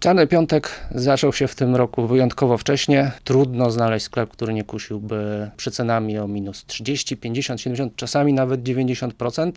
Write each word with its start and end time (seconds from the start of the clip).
Czarny 0.00 0.26
Piątek 0.26 0.80
zaczął 0.90 1.32
się 1.32 1.48
w 1.48 1.54
tym 1.54 1.76
roku 1.76 2.06
wyjątkowo 2.06 2.58
wcześnie. 2.58 3.12
Trudno 3.24 3.70
znaleźć 3.70 4.06
sklep, 4.06 4.30
który 4.30 4.54
nie 4.54 4.64
kusiłby 4.64 5.50
przycenami 5.56 6.18
o 6.18 6.28
minus 6.28 6.64
30, 6.66 7.16
50, 7.16 7.60
70, 7.60 7.96
czasami 7.96 8.32
nawet 8.32 8.62
90%. 8.62 9.52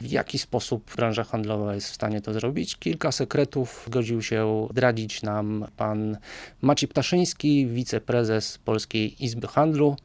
W 0.00 0.10
jaki 0.10 0.38
sposób 0.38 0.96
branża 0.96 1.24
handlowa 1.24 1.74
jest 1.74 1.90
w 1.90 1.94
stanie 1.94 2.20
to 2.20 2.32
zrobić? 2.32 2.76
Kilka 2.76 3.12
sekretów 3.12 3.86
godził 3.90 4.22
się 4.22 4.68
zdradzić 4.70 5.22
nam 5.22 5.66
pan 5.76 6.16
Maciej 6.62 6.88
Ptaszyński, 6.88 7.66
wiceprezes 7.66 8.58
Polskiej 8.58 9.24
Izby 9.24 9.46
Handlu. 9.46 9.96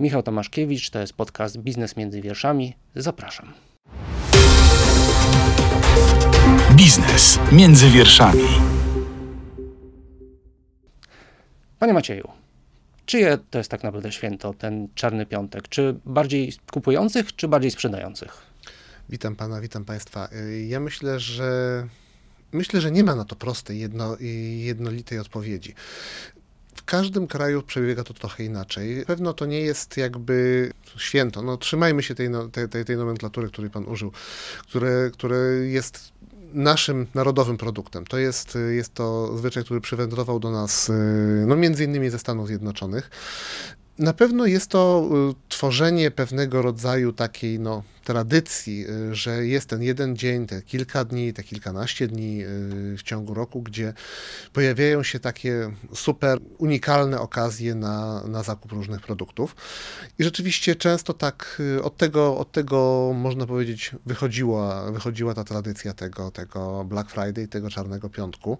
Michał 0.00 0.22
Tomaszkiewicz, 0.22 0.90
to 0.90 0.98
jest 0.98 1.12
podcast 1.12 1.58
Biznes 1.58 1.96
między 1.96 2.20
wierszami. 2.20 2.74
Zapraszam. 2.94 3.52
Biznes 6.76 7.38
między 7.52 7.90
wierszami. 7.90 8.75
Panie 11.78 11.92
Macieju, 11.92 12.28
czyje 13.06 13.38
to 13.50 13.58
jest 13.58 13.70
tak 13.70 13.82
naprawdę 13.82 14.12
święto, 14.12 14.54
ten 14.54 14.88
czarny 14.94 15.26
piątek? 15.26 15.68
Czy 15.68 16.00
bardziej 16.04 16.52
kupujących, 16.72 17.36
czy 17.36 17.48
bardziej 17.48 17.70
sprzedających? 17.70 18.32
Witam 19.08 19.36
pana, 19.36 19.60
witam 19.60 19.84
państwa. 19.84 20.28
Y, 20.32 20.66
ja 20.66 20.80
myślę, 20.80 21.20
że 21.20 21.86
myślę, 22.52 22.80
że 22.80 22.90
nie 22.90 23.04
ma 23.04 23.14
na 23.14 23.24
to 23.24 23.36
prostej, 23.36 23.78
jedno, 23.80 24.16
jednolitej 24.56 25.18
odpowiedzi. 25.18 25.74
W 26.74 26.84
każdym 26.84 27.26
kraju 27.26 27.62
przebiega 27.62 28.04
to 28.04 28.14
trochę 28.14 28.44
inaczej. 28.44 29.04
Pewno 29.06 29.32
to 29.32 29.46
nie 29.46 29.60
jest 29.60 29.96
jakby 29.96 30.70
święto. 30.96 31.42
No, 31.42 31.56
trzymajmy 31.56 32.02
się 32.02 32.14
tej, 32.14 32.30
no, 32.30 32.48
tej, 32.48 32.68
tej, 32.68 32.84
tej 32.84 32.96
nomenklatury, 32.96 33.48
której 33.48 33.70
pan 33.70 33.84
użył, 33.84 34.12
które, 34.68 35.10
które 35.12 35.36
jest 35.66 36.12
naszym 36.54 37.06
narodowym 37.14 37.56
produktem. 37.56 38.06
To 38.06 38.18
jest, 38.18 38.58
jest 38.70 38.94
to 38.94 39.36
zwyczaj, 39.36 39.64
który 39.64 39.80
przywędrował 39.80 40.40
do 40.40 40.50
nas 40.50 40.92
no 41.46 41.56
między 41.56 41.84
innymi 41.84 42.10
ze 42.10 42.18
Stanów 42.18 42.46
Zjednoczonych. 42.46 43.10
Na 43.98 44.12
pewno 44.12 44.46
jest 44.46 44.70
to 44.70 45.08
y, 45.30 45.34
tworzenie 45.48 46.10
pewnego 46.10 46.62
rodzaju 46.62 47.12
takiej 47.12 47.60
no, 47.60 47.82
tradycji, 48.04 48.86
y, 48.90 49.14
że 49.14 49.46
jest 49.46 49.68
ten 49.68 49.82
jeden 49.82 50.16
dzień, 50.16 50.46
te 50.46 50.62
kilka 50.62 51.04
dni, 51.04 51.32
te 51.32 51.42
kilkanaście 51.42 52.08
dni 52.08 52.42
y, 52.42 52.96
w 52.96 53.02
ciągu 53.02 53.34
roku, 53.34 53.62
gdzie 53.62 53.92
pojawiają 54.52 55.02
się 55.02 55.20
takie 55.20 55.72
super 55.94 56.38
unikalne 56.58 57.20
okazje 57.20 57.74
na, 57.74 58.22
na 58.28 58.42
zakup 58.42 58.72
różnych 58.72 59.00
produktów. 59.00 59.56
I 60.18 60.24
rzeczywiście 60.24 60.74
często 60.74 61.14
tak 61.14 61.62
od 61.82 61.96
tego, 61.96 62.38
od 62.38 62.52
tego 62.52 63.10
można 63.14 63.46
powiedzieć, 63.46 63.90
wychodziła, 64.06 64.92
wychodziła 64.92 65.34
ta 65.34 65.44
tradycja 65.44 65.94
tego, 65.94 66.30
tego 66.30 66.84
Black 66.84 67.10
Friday, 67.10 67.48
tego 67.48 67.70
Czarnego 67.70 68.10
Piątku. 68.10 68.58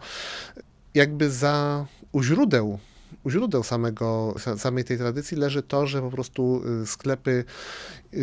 Jakby 0.95 1.31
za 1.31 1.87
u 2.12 2.23
źródeł 2.23 2.79
u 3.24 3.30
źródeł 3.30 3.62
samego, 3.62 4.34
samej 4.56 4.84
tej 4.84 4.98
tradycji 4.98 5.36
leży 5.36 5.62
to, 5.62 5.86
że 5.86 6.02
po 6.02 6.10
prostu 6.10 6.62
y, 6.82 6.86
sklepy, 6.86 7.44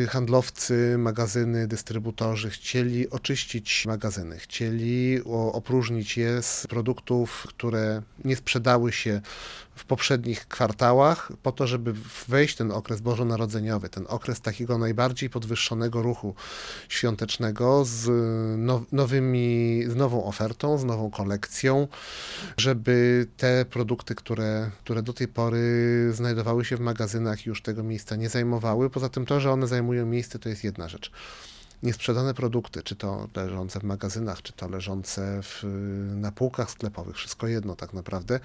handlowcy, 0.08 0.96
magazyny, 0.98 1.68
dystrybutorzy 1.68 2.50
chcieli 2.50 3.10
oczyścić 3.10 3.86
magazyny, 3.86 4.38
chcieli 4.38 5.22
opróżnić 5.54 6.18
je 6.18 6.42
z 6.42 6.68
produktów, 6.68 7.46
które 7.48 8.02
nie 8.26 8.36
sprzedały 8.36 8.92
się 8.92 9.22
w 9.76 9.86
poprzednich 9.86 10.48
kwartałach, 10.48 11.32
po 11.44 11.52
to, 11.52 11.68
żeby 11.68 11.94
wejść 12.28 12.56
ten 12.56 12.72
okres 12.72 13.02
bożonarodzeniowy, 13.02 13.90
ten 13.90 14.06
okres 14.10 14.42
takiego 14.42 14.78
najbardziej 14.78 15.30
podwyższonego 15.30 16.02
ruchu 16.02 16.36
świątecznego 16.90 17.86
z 17.86 18.12
nowymi, 18.92 19.84
z 19.88 19.96
nową 19.96 20.26
ofertą, 20.26 20.78
z 20.78 20.86
nową 20.86 21.12
kolekcją, 21.12 21.88
żeby 22.58 23.28
te 23.38 23.66
produkty, 23.66 24.16
które, 24.16 24.72
które 24.84 25.04
do 25.04 25.14
tej 25.14 25.28
pory 25.28 25.64
znajdowały 26.14 26.66
się 26.66 26.78
w 26.78 26.80
magazynach 26.80 27.46
już 27.46 27.62
tego 27.62 27.84
miejsca 27.84 28.16
nie 28.16 28.30
zajmowały. 28.30 28.90
Poza 28.90 29.10
tym 29.10 29.26
to, 29.26 29.40
że 29.40 29.52
one 29.52 29.68
zajmują 29.74 30.06
miejsce, 30.06 30.40
to 30.40 30.50
jest 30.50 30.64
jedna 30.64 30.88
rzecz 30.88 31.12
niesprzedane 31.84 32.34
produkty, 32.34 32.84
czy 32.84 32.96
to 32.96 33.28
leżące 33.36 33.80
w 33.80 33.84
magazynach, 33.84 34.42
czy 34.42 34.54
to 34.54 34.70
leżące 34.70 35.40
w, 35.44 35.64
na 36.16 36.32
półkach 36.32 36.72
sklepowych, 36.72 37.16
wszystko 37.16 37.48
jedno 37.48 37.76
tak 37.76 37.94
naprawdę, 37.94 38.40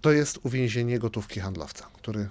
to 0.00 0.12
jest 0.12 0.38
uwięzienie 0.42 0.98
gotówki 0.98 1.40
handlowca, 1.40 1.86
który 1.94 2.28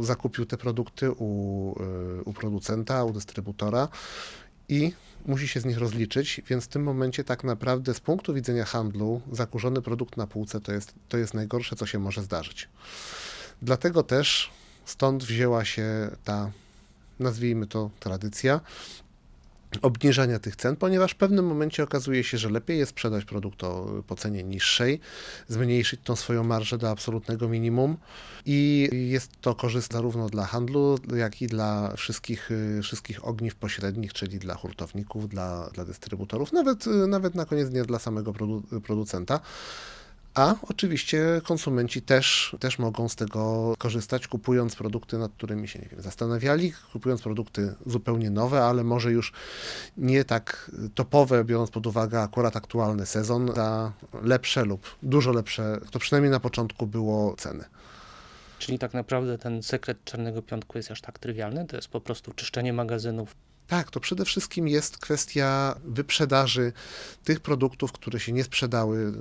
zakupił 0.00 0.46
te 0.46 0.56
produkty 0.56 1.10
u, 1.10 1.74
y, 2.20 2.22
u 2.24 2.32
producenta, 2.32 3.04
u 3.04 3.12
dystrybutora 3.12 3.88
i 4.68 4.92
musi 5.26 5.48
się 5.48 5.60
z 5.60 5.64
nich 5.64 5.78
rozliczyć, 5.78 6.40
więc 6.48 6.64
w 6.64 6.68
tym 6.68 6.82
momencie 6.82 7.24
tak 7.24 7.44
naprawdę 7.44 7.94
z 7.94 8.00
punktu 8.00 8.34
widzenia 8.34 8.64
handlu 8.64 9.20
zakurzony 9.32 9.82
produkt 9.82 10.16
na 10.16 10.26
półce 10.26 10.60
to 10.60 10.72
jest, 10.72 10.94
to 11.08 11.16
jest 11.18 11.34
najgorsze, 11.34 11.76
co 11.76 11.86
się 11.86 11.98
może 11.98 12.22
zdarzyć. 12.22 12.68
Dlatego 13.62 14.02
też 14.02 14.50
stąd 14.84 15.24
wzięła 15.24 15.64
się 15.64 16.10
ta, 16.24 16.50
nazwijmy 17.18 17.66
to, 17.66 17.90
tradycja 18.00 18.60
obniżania 19.82 20.38
tych 20.38 20.56
cen, 20.56 20.76
ponieważ 20.76 21.12
w 21.12 21.16
pewnym 21.16 21.46
momencie 21.46 21.82
okazuje 21.82 22.24
się, 22.24 22.38
że 22.38 22.50
lepiej 22.50 22.78
jest 22.78 22.90
sprzedać 22.90 23.24
produkt 23.24 23.60
po 24.06 24.16
cenie 24.16 24.44
niższej, 24.44 25.00
zmniejszyć 25.48 26.00
tą 26.04 26.16
swoją 26.16 26.44
marżę 26.44 26.78
do 26.78 26.90
absolutnego 26.90 27.48
minimum 27.48 27.96
i 28.46 28.88
jest 28.92 29.30
to 29.40 29.54
korzystne 29.54 29.94
zarówno 29.94 30.28
dla 30.28 30.46
handlu, 30.46 30.98
jak 31.16 31.42
i 31.42 31.46
dla 31.46 31.96
wszystkich, 31.96 32.50
wszystkich 32.82 33.28
ogniw 33.28 33.54
pośrednich, 33.54 34.12
czyli 34.12 34.38
dla 34.38 34.54
hurtowników, 34.54 35.28
dla, 35.28 35.70
dla 35.70 35.84
dystrybutorów, 35.84 36.52
nawet, 36.52 36.86
nawet 37.08 37.34
na 37.34 37.44
koniec 37.44 37.68
dnia 37.68 37.84
dla 37.84 37.98
samego 37.98 38.32
producenta. 38.84 39.40
A 40.34 40.54
oczywiście 40.62 41.40
konsumenci 41.44 42.02
też, 42.02 42.56
też 42.60 42.78
mogą 42.78 43.08
z 43.08 43.16
tego 43.16 43.74
korzystać, 43.78 44.28
kupując 44.28 44.76
produkty, 44.76 45.18
nad 45.18 45.32
którymi 45.32 45.68
się 45.68 45.78
nie 45.78 45.88
wiem, 45.88 46.02
zastanawiali, 46.02 46.72
kupując 46.92 47.22
produkty 47.22 47.74
zupełnie 47.86 48.30
nowe, 48.30 48.64
ale 48.64 48.84
może 48.84 49.12
już 49.12 49.32
nie 49.96 50.24
tak 50.24 50.70
topowe, 50.94 51.44
biorąc 51.44 51.70
pod 51.70 51.86
uwagę 51.86 52.20
akurat 52.20 52.56
aktualny 52.56 53.06
sezon, 53.06 53.54
za 53.54 53.92
lepsze 54.22 54.64
lub 54.64 54.96
dużo 55.02 55.32
lepsze, 55.32 55.80
to 55.90 55.98
przynajmniej 55.98 56.30
na 56.30 56.40
początku 56.40 56.86
było 56.86 57.36
ceny. 57.36 57.64
Czyli 58.58 58.78
tak 58.78 58.94
naprawdę 58.94 59.38
ten 59.38 59.62
sekret 59.62 60.04
Czarnego 60.04 60.42
Piątku 60.42 60.78
jest 60.78 60.90
aż 60.90 61.00
tak 61.00 61.18
trywialny? 61.18 61.66
To 61.66 61.76
jest 61.76 61.88
po 61.88 62.00
prostu 62.00 62.32
czyszczenie 62.32 62.72
magazynów 62.72 63.36
tak, 63.68 63.90
to 63.90 64.00
przede 64.00 64.24
wszystkim 64.24 64.68
jest 64.68 64.98
kwestia 64.98 65.74
wyprzedaży 65.84 66.72
tych 67.24 67.40
produktów, 67.40 67.92
które 67.92 68.20
się 68.20 68.32
nie 68.32 68.44
sprzedały, 68.44 69.12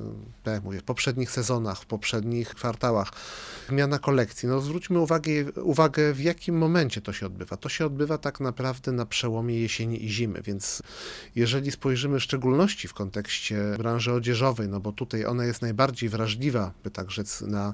tak 0.43 0.53
jak 0.53 0.63
mówię, 0.63 0.79
w 0.79 0.83
poprzednich 0.83 1.31
sezonach, 1.31 1.81
w 1.81 1.85
poprzednich 1.85 2.49
kwartałach. 2.49 3.11
Zmiana 3.69 3.99
kolekcji. 3.99 4.49
No 4.49 4.61
zwróćmy 4.61 4.99
uwagę, 4.99 5.31
uwagę, 5.63 6.13
w 6.13 6.21
jakim 6.21 6.57
momencie 6.57 7.01
to 7.01 7.13
się 7.13 7.25
odbywa. 7.25 7.57
To 7.57 7.69
się 7.69 7.85
odbywa 7.85 8.17
tak 8.17 8.39
naprawdę 8.39 8.91
na 8.91 9.05
przełomie 9.05 9.59
jesieni 9.59 10.05
i 10.05 10.09
zimy, 10.09 10.41
więc 10.41 10.81
jeżeli 11.35 11.71
spojrzymy 11.71 12.19
w 12.19 12.23
szczególności 12.23 12.87
w 12.87 12.93
kontekście 12.93 13.75
branży 13.77 14.13
odzieżowej, 14.13 14.69
no 14.69 14.79
bo 14.79 14.91
tutaj 14.91 15.25
ona 15.25 15.45
jest 15.45 15.61
najbardziej 15.61 16.09
wrażliwa, 16.09 16.71
by 16.83 16.91
tak 16.91 17.11
rzec, 17.11 17.41
na, 17.41 17.73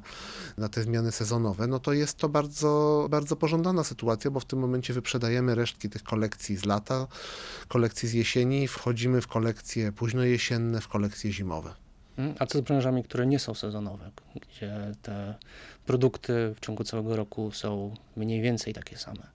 na 0.57 0.69
te 0.69 0.83
zmiany 0.83 1.11
sezonowe, 1.11 1.67
no 1.67 1.79
to 1.79 1.93
jest 1.93 2.17
to 2.17 2.29
bardzo, 2.29 3.07
bardzo 3.09 3.35
pożądana 3.35 3.83
sytuacja, 3.83 4.31
bo 4.31 4.39
w 4.39 4.45
tym 4.45 4.59
momencie 4.59 4.93
wyprzedajemy 4.93 5.55
resztki 5.55 5.89
tych 5.89 6.03
kolekcji 6.03 6.58
z 6.59 6.65
lata, 6.65 7.07
kolekcji 7.67 8.09
z 8.09 8.13
jesieni, 8.13 8.67
wchodzimy 8.67 9.21
w 9.21 9.27
kolekcje 9.27 9.91
późnojesienne, 9.91 10.81
w 10.81 10.87
kolekcje 10.87 11.31
zimowe. 11.31 11.73
Mm, 12.17 12.35
a 12.39 12.45
co 12.45 12.59
z 12.59 12.61
branżami, 12.61 13.03
które 13.03 13.25
nie 13.25 13.39
są 13.39 13.53
sezonowe, 13.53 14.11
gdzie 14.35 14.91
te 15.01 15.35
produkty 15.85 16.53
w 16.55 16.59
ciągu 16.59 16.83
całego 16.83 17.15
roku 17.15 17.51
są 17.51 17.95
mniej 18.15 18.41
więcej 18.41 18.73
takie 18.73 18.97
same? 18.97 19.27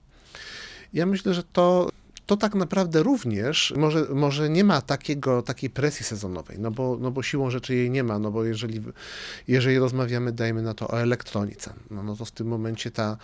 Ja 0.93 1.05
myślę, 1.05 1.33
że 1.33 1.43
to 1.43 1.89
to 2.25 2.37
tak 2.37 2.55
naprawdę 2.55 3.03
również 3.03 3.73
może, 3.77 4.05
może 4.13 4.49
nie 4.49 4.63
ma 4.63 4.81
takiego, 4.81 5.41
takiej 5.41 5.69
presji 5.69 6.05
sezonowej, 6.05 6.59
no 6.59 6.71
bo, 6.71 6.97
no 7.01 7.11
bo 7.11 7.23
siłą 7.23 7.49
rzeczy 7.49 7.75
jej 7.75 7.89
nie 7.89 8.03
ma, 8.03 8.19
no 8.19 8.31
bo 8.31 8.43
jeżeli, 8.43 8.81
jeżeli 9.47 9.79
rozmawiamy, 9.79 10.31
dajmy 10.31 10.61
na 10.61 10.73
to 10.73 10.87
o 10.87 11.01
elektronice, 11.01 11.73
no, 11.91 12.03
no 12.03 12.15
to 12.15 12.25
w 12.25 12.31
tym 12.31 12.47
momencie 12.47 12.91
ta 12.91 13.17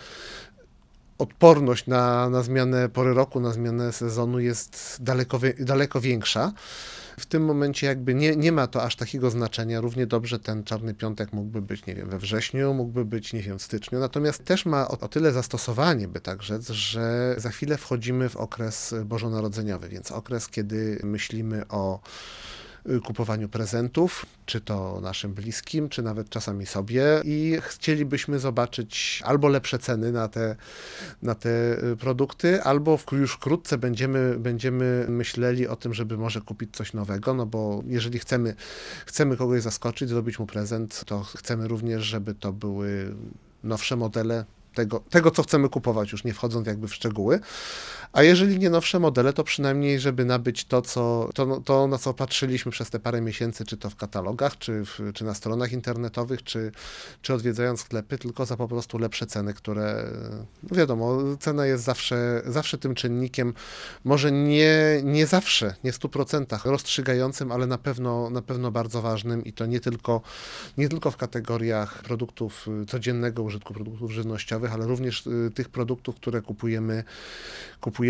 odporność 1.18 1.86
na, 1.86 2.30
na 2.30 2.42
zmianę 2.42 2.88
pory 2.88 3.14
roku, 3.14 3.40
na 3.40 3.52
zmianę 3.52 3.92
sezonu 3.92 4.40
jest 4.40 4.96
daleko, 5.00 5.40
daleko 5.58 6.00
większa. 6.00 6.52
W 7.18 7.26
tym 7.26 7.44
momencie 7.44 7.86
jakby 7.86 8.14
nie, 8.14 8.36
nie 8.36 8.52
ma 8.52 8.66
to 8.66 8.82
aż 8.82 8.96
takiego 8.96 9.30
znaczenia. 9.30 9.80
Równie 9.80 10.06
dobrze 10.06 10.38
ten 10.38 10.64
czarny 10.64 10.94
piątek 10.94 11.32
mógłby 11.32 11.62
być, 11.62 11.86
nie 11.86 11.94
wiem, 11.94 12.10
we 12.10 12.18
wrześniu, 12.18 12.74
mógłby 12.74 13.04
być, 13.04 13.32
nie 13.32 13.42
wiem, 13.42 13.58
w 13.58 13.62
styczniu. 13.62 13.98
Natomiast 13.98 14.44
też 14.44 14.66
ma 14.66 14.88
o, 14.88 14.98
o 14.98 15.08
tyle 15.08 15.32
zastosowanie, 15.32 16.08
by 16.08 16.20
tak 16.20 16.42
rzec, 16.42 16.68
że 16.68 17.34
za 17.38 17.50
chwilę 17.50 17.78
wchodzimy 17.78 18.28
w 18.28 18.36
okres 18.36 18.94
bożonarodzeniowy, 19.04 19.88
więc 19.88 20.12
okres, 20.12 20.48
kiedy 20.48 21.00
myślimy 21.02 21.68
o 21.68 22.00
kupowaniu 23.04 23.48
prezentów, 23.48 24.26
czy 24.46 24.60
to 24.60 25.00
naszym 25.00 25.34
bliskim, 25.34 25.88
czy 25.88 26.02
nawet 26.02 26.28
czasami 26.28 26.66
sobie 26.66 27.04
i 27.24 27.58
chcielibyśmy 27.60 28.38
zobaczyć 28.38 29.22
albo 29.24 29.48
lepsze 29.48 29.78
ceny 29.78 30.12
na 30.12 30.28
te, 30.28 30.56
na 31.22 31.34
te 31.34 31.82
y, 31.92 31.96
produkty, 31.96 32.62
albo 32.62 32.98
już 33.12 33.32
wkrótce 33.32 33.78
będziemy, 33.78 34.36
będziemy 34.38 35.06
myśleli 35.08 35.68
o 35.68 35.76
tym, 35.76 35.94
żeby 35.94 36.18
może 36.18 36.40
kupić 36.40 36.76
coś 36.76 36.92
nowego, 36.92 37.34
no 37.34 37.46
bo 37.46 37.82
jeżeli 37.86 38.18
chcemy, 38.18 38.54
chcemy 39.06 39.36
kogoś 39.36 39.62
zaskoczyć, 39.62 40.08
zrobić 40.08 40.38
mu 40.38 40.46
prezent, 40.46 41.04
to 41.06 41.22
chcemy 41.22 41.68
również, 41.68 42.02
żeby 42.02 42.34
to 42.34 42.52
były 42.52 43.14
nowsze 43.64 43.96
modele 43.96 44.44
tego, 44.74 45.00
tego, 45.10 45.30
co 45.30 45.42
chcemy 45.42 45.68
kupować, 45.68 46.12
już 46.12 46.24
nie 46.24 46.34
wchodząc 46.34 46.66
jakby 46.66 46.88
w 46.88 46.94
szczegóły. 46.94 47.40
A 48.12 48.22
jeżeli 48.22 48.58
nie 48.58 48.70
nowsze 48.70 48.98
modele, 48.98 49.32
to 49.32 49.44
przynajmniej, 49.44 50.00
żeby 50.00 50.24
nabyć 50.24 50.64
to, 50.64 50.82
co, 50.82 51.28
to, 51.34 51.60
to 51.60 51.86
na 51.86 51.98
co 51.98 52.14
patrzyliśmy 52.14 52.72
przez 52.72 52.90
te 52.90 53.00
parę 53.00 53.20
miesięcy, 53.20 53.64
czy 53.64 53.76
to 53.76 53.90
w 53.90 53.96
katalogach, 53.96 54.58
czy, 54.58 54.84
w, 54.84 55.12
czy 55.14 55.24
na 55.24 55.34
stronach 55.34 55.72
internetowych, 55.72 56.42
czy, 56.42 56.72
czy 57.22 57.34
odwiedzając 57.34 57.80
sklepy, 57.80 58.18
tylko 58.18 58.46
za 58.46 58.56
po 58.56 58.68
prostu 58.68 58.98
lepsze 58.98 59.26
ceny, 59.26 59.54
które, 59.54 60.04
no 60.70 60.76
wiadomo, 60.76 61.18
cena 61.40 61.66
jest 61.66 61.84
zawsze, 61.84 62.42
zawsze 62.46 62.78
tym 62.78 62.94
czynnikiem, 62.94 63.54
może 64.04 64.32
nie, 64.32 65.00
nie 65.04 65.26
zawsze, 65.26 65.74
nie 65.84 65.92
w 65.92 65.98
100% 65.98 66.70
rozstrzygającym, 66.70 67.52
ale 67.52 67.66
na 67.66 67.78
pewno, 67.78 68.30
na 68.30 68.42
pewno 68.42 68.70
bardzo 68.70 69.02
ważnym 69.02 69.44
i 69.44 69.52
to 69.52 69.66
nie 69.66 69.80
tylko, 69.80 70.20
nie 70.78 70.88
tylko 70.88 71.10
w 71.10 71.16
kategoriach 71.16 72.02
produktów 72.02 72.68
y, 72.82 72.86
codziennego 72.86 73.42
użytku, 73.42 73.74
produktów 73.74 74.10
żywnościowych, 74.10 74.72
ale 74.72 74.86
również 74.86 75.26
y, 75.26 75.50
tych 75.54 75.68
produktów, 75.68 76.16
które 76.16 76.42
kupujemy, 76.42 77.04
kupujemy 77.80 78.01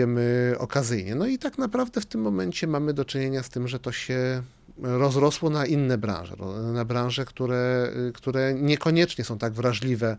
okazyjnie. 0.58 1.14
No 1.14 1.26
i 1.26 1.38
tak 1.38 1.58
naprawdę 1.58 2.00
w 2.00 2.06
tym 2.06 2.20
momencie 2.20 2.66
mamy 2.66 2.94
do 2.94 3.04
czynienia 3.04 3.42
z 3.42 3.48
tym, 3.48 3.68
że 3.68 3.78
to 3.78 3.92
się 3.92 4.42
rozrosło 4.78 5.50
na 5.50 5.66
inne 5.66 5.98
branże, 5.98 6.36
na 6.72 6.84
branże, 6.84 7.24
które, 7.24 7.92
które 8.14 8.54
niekoniecznie 8.54 9.24
są 9.24 9.38
tak 9.38 9.52
wrażliwe 9.52 10.16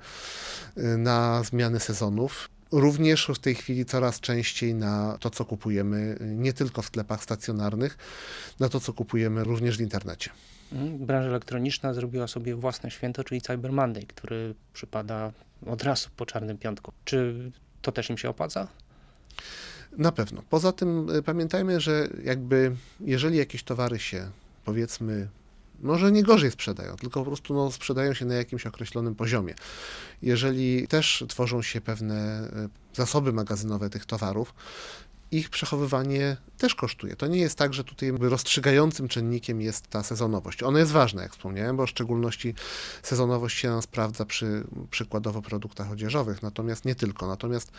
y, 0.78 0.98
na 0.98 1.44
zmiany 1.44 1.80
sezonów. 1.80 2.50
Również 2.72 3.32
w 3.36 3.40
tej 3.40 3.56
chwili 3.56 3.86
coraz 3.86 4.20
częściej 4.20 4.76
na 4.76 5.18
to, 5.20 5.30
co 5.30 5.46
kupujemy, 5.46 6.18
nie 6.22 6.54
tylko 6.54 6.82
w 6.82 6.86
sklepach 6.86 7.24
stacjonarnych, 7.24 7.98
na 8.60 8.70
to, 8.70 8.80
co 8.80 8.94
kupujemy 8.94 9.44
również 9.44 9.78
w 9.78 9.82
internecie. 9.82 10.30
Mm, 10.72 10.98
Branża 10.98 11.30
elektroniczna 11.30 11.94
zrobiła 11.94 12.28
sobie 12.28 12.56
własne 12.56 12.92
święto, 12.92 13.24
czyli 13.24 13.42
Cyber 13.42 13.72
Monday, 13.72 14.04
który 14.04 14.56
przypada 14.74 15.32
od 15.66 15.84
razu 15.84 16.10
po 16.18 16.26
Czarnym 16.26 16.58
Piątku. 16.58 16.92
Czy 17.06 17.52
to 17.82 17.92
też 17.92 18.10
im 18.10 18.18
się 18.18 18.30
opłaca? 18.30 18.68
Na 19.98 20.12
pewno. 20.12 20.42
Poza 20.50 20.72
tym 20.72 21.10
y, 21.10 21.24
pamiętajmy, 21.24 21.82
że 21.82 22.08
jakby 22.24 22.76
jeżeli 23.00 23.38
jakieś 23.38 23.64
towary 23.64 24.00
się 24.00 24.30
powiedzmy 24.66 25.28
może 25.82 26.12
nie 26.12 26.24
gorzej 26.24 26.52
sprzedają, 26.52 26.96
tylko 26.96 27.20
po 27.20 27.26
prostu 27.26 27.54
no, 27.54 27.72
sprzedają 27.72 28.14
się 28.14 28.26
na 28.26 28.34
jakimś 28.34 28.66
określonym 28.66 29.16
poziomie. 29.16 29.54
Jeżeli 30.22 30.88
też 30.88 31.24
tworzą 31.28 31.62
się 31.62 31.82
pewne 31.82 32.48
y, 32.94 32.96
zasoby 32.96 33.34
magazynowe 33.34 33.90
tych 33.90 34.06
towarów, 34.06 34.54
ich 35.32 35.50
przechowywanie 35.50 36.38
też 36.64 36.76
kosztuje. 36.76 37.16
To 37.16 37.28
nie 37.28 37.40
jest 37.40 37.58
tak, 37.58 37.74
że 37.74 37.84
tutaj 37.84 38.12
rozstrzygającym 38.20 39.08
czynnikiem 39.08 39.62
jest 39.62 39.88
ta 39.88 40.04
sezonowość. 40.04 40.64
Ona 40.64 40.80
jest 40.80 40.92
ważna, 40.92 41.24
jak 41.24 41.32
wspomniałem, 41.32 41.78
bo 41.78 41.86
w 41.86 41.90
szczególności 41.90 42.56
sezonowość 43.02 43.58
się 43.58 43.70
nam 43.70 43.82
sprawdza 43.82 44.26
przy 44.26 44.64
przykładowo 44.92 45.42
produktach 45.42 45.92
odzieżowych, 45.92 46.44
natomiast 46.44 46.86
nie 46.86 46.96
tylko. 46.96 47.28
Natomiast 47.28 47.72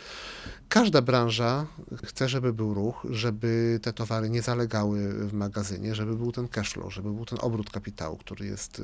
każda 0.69 1.03
branża 1.03 1.67
chce, 2.05 2.29
żeby 2.29 2.53
był 2.53 2.75
ruch, 2.75 3.07
żeby 3.11 3.81
te 3.83 3.93
towary 3.93 4.31
nie 4.31 4.43
zalegały 4.43 5.29
w 5.29 5.33
magazynie, 5.33 5.95
żeby 5.95 6.17
był 6.17 6.33
ten 6.33 6.49
cash 6.49 6.73
flow, 6.73 6.95
żeby 6.95 7.13
był 7.13 7.25
ten 7.25 7.39
obrót 7.41 7.71
kapitału, 7.71 8.17
który 8.17 8.47
jest, 8.47 8.83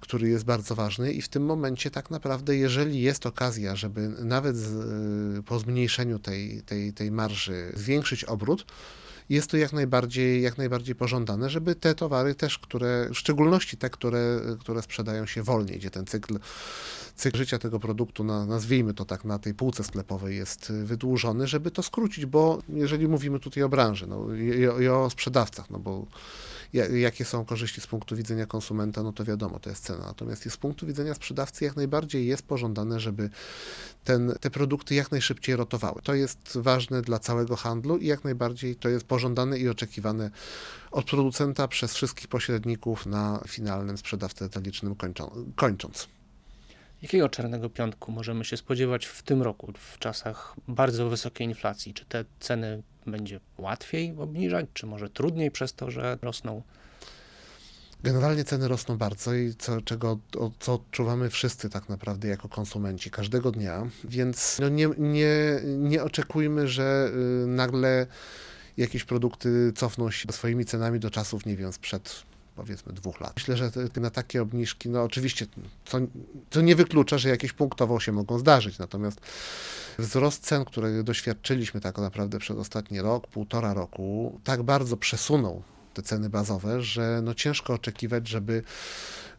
który 0.00 0.28
jest 0.28 0.44
bardzo 0.44 0.74
ważny 0.74 1.12
i 1.12 1.22
w 1.22 1.28
tym 1.28 1.44
momencie 1.44 1.90
tak 1.90 2.10
naprawdę, 2.10 2.56
jeżeli 2.56 3.00
jest 3.00 3.26
okazja, 3.26 3.76
żeby 3.76 4.08
nawet 4.08 4.56
z, 4.56 5.44
po 5.46 5.58
zmniejszeniu 5.58 6.18
tej, 6.18 6.62
tej, 6.62 6.92
tej 6.92 7.10
marży 7.10 7.72
zwiększyć 7.74 8.24
obrót, 8.24 8.66
jest 9.28 9.50
to 9.50 9.56
jak 9.56 9.72
najbardziej, 9.72 10.42
jak 10.42 10.58
najbardziej 10.58 10.94
pożądane, 10.94 11.50
żeby 11.50 11.74
te 11.74 11.94
towary 11.94 12.34
też, 12.34 12.58
które, 12.58 13.08
w 13.10 13.18
szczególności 13.18 13.76
te, 13.76 13.90
które, 13.90 14.40
które 14.60 14.82
sprzedają 14.82 15.26
się 15.26 15.42
wolniej, 15.42 15.78
gdzie 15.78 15.90
ten 15.90 16.06
cykl, 16.06 16.38
cykl 17.16 17.38
życia 17.38 17.58
tego 17.58 17.80
produktu, 17.80 18.24
na, 18.24 18.46
nazwijmy 18.46 18.94
to 18.94 19.04
tak, 19.04 19.24
na 19.24 19.38
tej 19.38 19.54
półce 19.54 19.84
sklepowej 19.84 20.36
jest 20.36 20.72
wydłużony, 20.72 21.46
żeby 21.46 21.70
to 21.70 21.82
skrócić, 21.82 22.26
bo 22.26 22.62
jeżeli 22.68 23.08
mówimy 23.08 23.40
tutaj 23.40 23.62
o 23.62 23.68
branży 23.68 24.06
no, 24.06 24.34
i, 24.34 24.82
i 24.82 24.88
o- 24.88 25.10
sprzedawcach, 25.10 25.70
no 25.70 25.78
bo 25.78 26.06
jakie 26.74 27.24
są 27.24 27.44
korzyści 27.44 27.80
z 27.80 27.86
punktu 27.86 28.16
widzenia 28.16 28.46
konsumenta, 28.46 29.02
no 29.02 29.12
to 29.12 29.24
wiadomo, 29.24 29.58
to 29.58 29.70
jest 29.70 29.84
cena. 29.84 30.06
Natomiast 30.06 30.50
z 30.50 30.56
punktu 30.56 30.86
widzenia 30.86 31.14
sprzedawcy 31.14 31.64
jak 31.64 31.76
najbardziej 31.76 32.26
jest 32.26 32.42
pożądane, 32.42 33.00
żeby 33.00 33.30
ten, 34.04 34.34
te 34.40 34.50
produkty 34.50 34.94
jak 34.94 35.10
najszybciej 35.10 35.56
rotowały. 35.56 36.02
To 36.02 36.14
jest 36.14 36.58
ważne 36.58 37.02
dla 37.02 37.18
całego 37.18 37.56
handlu 37.56 37.96
i 37.96 38.06
jak 38.06 38.24
najbardziej 38.24 38.76
to 38.76 38.88
jest 38.88 39.06
pożądane 39.06 39.58
i 39.58 39.68
oczekiwane 39.68 40.30
od 40.90 41.04
producenta 41.04 41.68
przez 41.68 41.94
wszystkich 41.94 42.28
pośredników 42.28 43.06
na 43.06 43.40
finalnym 43.48 43.98
sprzedawcy 43.98 44.44
detalicznym 44.44 44.94
kończą, 44.94 45.30
kończąc. 45.56 46.08
Jakiego 47.02 47.28
Czarnego 47.28 47.70
Piątku 47.70 48.12
możemy 48.12 48.44
się 48.44 48.56
spodziewać 48.56 49.06
w 49.06 49.22
tym 49.22 49.42
roku, 49.42 49.72
w 49.94 49.98
czasach 49.98 50.54
bardzo 50.68 51.08
wysokiej 51.08 51.46
inflacji? 51.46 51.94
Czy 51.94 52.04
te 52.04 52.24
ceny 52.40 52.82
będzie 53.06 53.40
łatwiej 53.58 54.14
obniżać, 54.18 54.66
czy 54.74 54.86
może 54.86 55.10
trudniej 55.10 55.50
przez 55.50 55.74
to, 55.74 55.90
że 55.90 56.18
rosną? 56.22 56.62
Generalnie 58.02 58.44
ceny 58.44 58.68
rosną 58.68 58.98
bardzo 58.98 59.34
i 59.34 59.54
co, 59.58 59.80
czego, 59.80 60.18
o, 60.38 60.50
co 60.60 60.74
odczuwamy 60.74 61.30
wszyscy 61.30 61.70
tak 61.70 61.88
naprawdę 61.88 62.28
jako 62.28 62.48
konsumenci 62.48 63.10
każdego 63.10 63.52
dnia, 63.52 63.86
więc 64.04 64.58
no 64.60 64.68
nie, 64.68 64.88
nie, 64.98 65.60
nie 65.64 66.02
oczekujmy, 66.02 66.68
że 66.68 67.10
y, 67.44 67.46
nagle 67.46 68.06
jakieś 68.76 69.04
produkty 69.04 69.72
cofną 69.76 70.10
się 70.10 70.32
swoimi 70.32 70.64
cenami 70.64 71.00
do 71.00 71.10
czasów, 71.10 71.46
nie 71.46 71.56
wiem, 71.56 71.72
sprzed 71.72 72.22
powiedzmy 72.56 72.92
dwóch 72.92 73.20
lat. 73.20 73.32
Myślę, 73.36 73.56
że 73.56 73.70
na 73.96 74.10
takie 74.10 74.42
obniżki, 74.42 74.88
no 74.88 75.02
oczywiście, 75.02 75.46
co, 75.84 75.98
co 76.50 76.60
nie 76.60 76.76
wyklucza, 76.76 77.18
że 77.18 77.28
jakieś 77.28 77.52
punktowo 77.52 78.00
się 78.00 78.12
mogą 78.12 78.38
zdarzyć, 78.38 78.78
natomiast 78.78 79.20
wzrost 79.98 80.42
cen, 80.42 80.64
który 80.64 81.04
doświadczyliśmy 81.04 81.80
tak 81.80 81.98
naprawdę 81.98 82.38
przez 82.38 82.56
ostatni 82.56 83.00
rok, 83.00 83.26
półtora 83.26 83.74
roku, 83.74 84.40
tak 84.44 84.62
bardzo 84.62 84.96
przesunął 84.96 85.62
te 85.94 86.02
ceny 86.02 86.30
bazowe, 86.30 86.82
że 86.82 87.20
no 87.22 87.34
ciężko 87.34 87.72
oczekiwać, 87.72 88.28
żeby, 88.28 88.62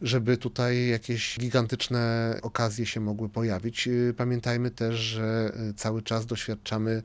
żeby 0.01 0.37
tutaj 0.37 0.87
jakieś 0.87 1.39
gigantyczne 1.39 2.35
okazje 2.41 2.85
się 2.85 2.99
mogły 2.99 3.29
pojawić. 3.29 3.87
Yy, 3.87 4.13
Pamiętajmy 4.17 4.71
też, 4.71 4.95
że 4.95 5.51
yy, 5.59 5.73
cały 5.73 6.01
czas 6.01 6.25
doświadczamy 6.25 7.03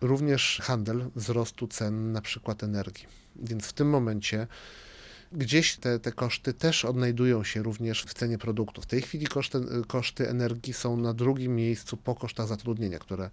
również 0.00 0.60
handel 0.62 1.10
wzrostu 1.16 1.68
cen 1.68 2.12
na 2.12 2.20
przykład 2.20 2.62
energii. 2.62 3.06
Więc 3.36 3.66
w 3.66 3.72
tym 3.72 3.90
momencie 3.90 4.46
gdzieś 5.34 5.76
te, 5.76 5.98
te 5.98 6.12
koszty 6.12 6.54
też 6.54 6.84
odnajdują 6.84 7.44
się 7.44 7.62
również 7.62 8.02
w 8.02 8.14
cenie 8.14 8.38
produktu. 8.38 8.82
W 8.82 8.86
tej 8.86 9.02
chwili 9.02 9.26
koszty, 9.26 9.60
koszty 9.86 10.28
energii 10.28 10.72
są 10.72 10.96
na 10.96 11.14
drugim 11.14 11.56
miejscu 11.56 11.96
po 11.96 12.14
kosztach 12.14 12.46
zatrudnienia, 12.46 12.98
które 12.98 13.30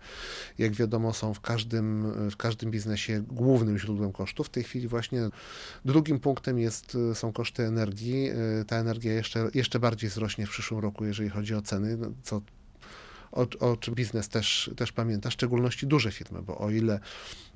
jak 0.58 0.74
wiadomo 0.74 1.14
są 1.14 1.34
w 1.34 1.42
każdym, 1.42 2.14
w 2.32 2.38
każdym 2.38 2.72
biznesie 2.72 3.24
głównym 3.28 3.78
źródłem 3.78 4.12
kosztów. 4.12 4.48
W 4.48 4.50
tej 4.50 4.64
chwili 4.64 4.88
właśnie 4.88 5.30
drugim 5.86 6.20
punktem 6.20 6.60
jest, 6.60 6.98
są 7.14 7.34
koszty 7.34 7.64
energii. 7.64 8.30
Ta 8.68 8.76
energia 8.76 9.14
jeszcze, 9.14 9.50
jeszcze 9.54 9.80
bardziej 9.80 10.10
wzrośnie 10.10 10.46
w 10.46 10.50
przyszłym 10.50 10.80
roku, 10.80 11.06
jeżeli 11.06 11.30
chodzi 11.30 11.56
o 11.56 11.62
ceny, 11.62 11.98
no, 11.98 12.12
co 12.24 12.42
o, 13.32 13.48
o 13.60 13.78
czym 13.78 13.96
biznes 13.96 14.30
też, 14.30 14.72
też 14.78 14.92
pamięta, 14.92 15.30
w 15.30 15.34
szczególności 15.34 15.88
duże 15.88 16.12
firmy, 16.12 16.42
bo 16.42 16.58
o 16.58 16.70
ile 16.70 17.00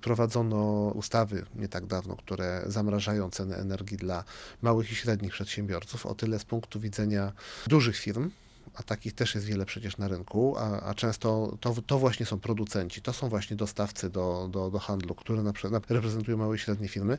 prowadzono 0.01 0.91
ustawy 0.95 1.45
nie 1.55 1.67
tak 1.67 1.85
dawno, 1.85 2.15
które 2.15 2.63
zamrażają 2.65 3.29
ceny 3.29 3.55
energii 3.55 3.97
dla 3.97 4.23
małych 4.61 4.91
i 4.91 4.95
średnich 4.95 5.33
przedsiębiorców, 5.33 6.05
o 6.05 6.15
tyle 6.15 6.39
z 6.39 6.45
punktu 6.45 6.79
widzenia 6.79 7.31
dużych 7.67 7.97
firm, 7.97 8.29
a 8.75 8.83
takich 8.83 9.13
też 9.13 9.35
jest 9.35 9.47
wiele 9.47 9.65
przecież 9.65 9.97
na 9.97 10.07
rynku, 10.07 10.55
a, 10.57 10.81
a 10.81 10.93
często 10.93 11.57
to, 11.59 11.75
to 11.87 11.99
właśnie 11.99 12.25
są 12.25 12.39
producenci, 12.39 13.01
to 13.01 13.13
są 13.13 13.29
właśnie 13.29 13.55
dostawcy 13.55 14.09
do, 14.09 14.49
do, 14.51 14.71
do 14.71 14.79
handlu, 14.79 15.15
które 15.15 15.43
na 15.43 15.53
przykład 15.53 15.91
reprezentują 15.91 16.37
małe 16.37 16.55
i 16.55 16.59
średnie 16.59 16.87
firmy. 16.87 17.17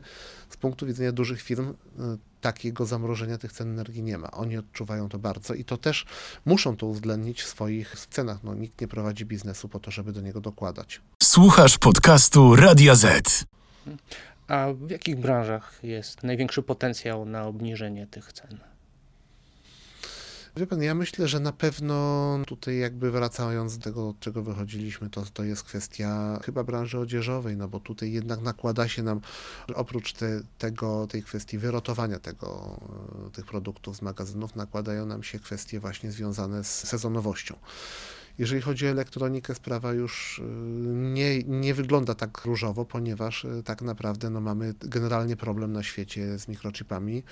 Z 0.49 0.57
punktu 0.57 0.85
widzenia 0.85 1.11
dużych 1.11 1.41
firm 1.41 1.69
y, 1.69 1.73
takiego 2.41 2.85
zamrożenia 2.85 3.37
tych 3.37 3.53
cen 3.53 3.69
energii 3.69 4.03
nie 4.03 4.17
ma. 4.17 4.31
Oni 4.31 4.57
odczuwają 4.57 5.09
to 5.09 5.19
bardzo 5.19 5.53
i 5.53 5.65
to 5.65 5.77
też 5.77 6.05
muszą 6.45 6.77
to 6.77 6.87
uwzględnić 6.87 7.41
w 7.41 7.47
swoich 7.47 7.95
cenach. 8.09 8.43
No, 8.43 8.55
nikt 8.55 8.81
nie 8.81 8.87
prowadzi 8.87 9.25
biznesu 9.25 9.69
po 9.69 9.79
to, 9.79 9.91
żeby 9.91 10.11
do 10.11 10.21
niego 10.21 10.41
dokładać. 10.41 11.01
Słuchasz 11.23 11.77
podcastu 11.77 12.55
Radia 12.55 12.95
Z. 12.95 13.45
A 14.47 14.67
w 14.73 14.89
jakich 14.89 15.19
branżach 15.19 15.79
jest 15.83 16.23
największy 16.23 16.63
potencjał 16.63 17.25
na 17.25 17.43
obniżenie 17.43 18.07
tych 18.07 18.33
cen? 18.33 18.74
Wie 20.57 20.67
pan, 20.67 20.81
ja 20.81 20.95
myślę, 20.95 21.27
że 21.27 21.39
na 21.39 21.51
pewno 21.51 22.39
tutaj 22.47 22.77
jakby 22.77 23.11
wracając 23.11 23.77
do 23.77 23.83
tego, 23.83 24.09
od 24.09 24.19
czego 24.19 24.43
wychodziliśmy, 24.43 25.09
to, 25.09 25.23
to 25.33 25.43
jest 25.43 25.63
kwestia 25.63 26.39
chyba 26.45 26.63
branży 26.63 26.99
odzieżowej, 26.99 27.57
no 27.57 27.67
bo 27.67 27.79
tutaj 27.79 28.11
jednak 28.11 28.41
nakłada 28.41 28.87
się 28.87 29.03
nam, 29.03 29.21
oprócz 29.75 30.13
te, 30.13 30.41
tego, 30.57 31.07
tej 31.07 31.23
kwestii 31.23 31.57
wyrotowania 31.57 32.19
tego, 32.19 32.79
e, 33.27 33.31
tych 33.31 33.45
produktów 33.45 33.97
z 33.97 34.01
magazynów, 34.01 34.55
nakładają 34.55 35.05
nam 35.05 35.23
się 35.23 35.39
kwestie 35.39 35.79
właśnie 35.79 36.11
związane 36.11 36.63
z 36.63 36.87
sezonowością. 36.87 37.55
Jeżeli 38.37 38.61
chodzi 38.61 38.87
o 38.87 38.89
elektronikę, 38.89 39.55
sprawa 39.55 39.93
już 39.93 40.39
y, 40.39 40.41
nie, 40.95 41.43
nie 41.43 41.73
wygląda 41.73 42.15
tak 42.15 42.45
różowo, 42.45 42.85
ponieważ 42.85 43.45
y, 43.45 43.63
tak 43.65 43.81
naprawdę 43.81 44.29
no, 44.29 44.41
mamy 44.41 44.73
generalnie 44.79 45.35
problem 45.35 45.73
na 45.73 45.83
świecie 45.83 46.39
z 46.39 46.47
mikrochipami, 46.47 47.23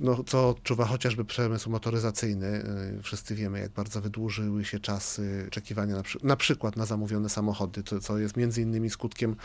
no, 0.00 0.24
co 0.24 0.48
odczuwa 0.48 0.84
chociażby 0.84 1.24
przemysł 1.24 1.70
motoryzacyjny. 1.70 2.64
Y, 2.98 3.02
Wszyscy 3.02 3.34
wiemy, 3.34 3.60
jak 3.60 3.72
bardzo 3.72 4.00
wydłużyły 4.00 4.64
się 4.64 4.80
czasy 4.80 5.44
oczekiwania 5.48 5.94
na, 5.96 6.02
na 6.22 6.36
przykład 6.36 6.76
na 6.76 6.86
zamówione 6.86 7.28
samochody, 7.28 7.82
co, 7.82 8.00
co 8.00 8.18
jest 8.18 8.36
między 8.36 8.62
innymi 8.62 8.90
skutkiem 8.90 9.36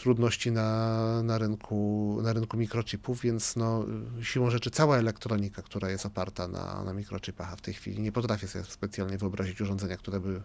trudności 0.00 0.52
na, 0.52 1.22
na, 1.22 1.38
rynku, 1.38 2.18
na 2.22 2.32
rynku 2.32 2.56
mikrochipów, 2.56 3.20
więc 3.20 3.56
no, 3.56 3.84
siłą 4.22 4.50
rzeczy 4.50 4.70
cała 4.70 4.96
elektronika, 4.96 5.62
która 5.62 5.90
jest 5.90 6.06
oparta 6.06 6.48
na, 6.48 6.84
na 6.84 6.92
mikrochipach, 6.92 7.52
a 7.52 7.56
w 7.56 7.60
tej 7.60 7.74
chwili 7.74 8.00
nie 8.02 8.12
potrafię 8.12 8.48
sobie 8.48 8.64
specjalnie 8.64 9.18
wyobrazić 9.18 9.60
urządzenia, 9.60 9.96
które 9.96 10.20
by 10.20 10.42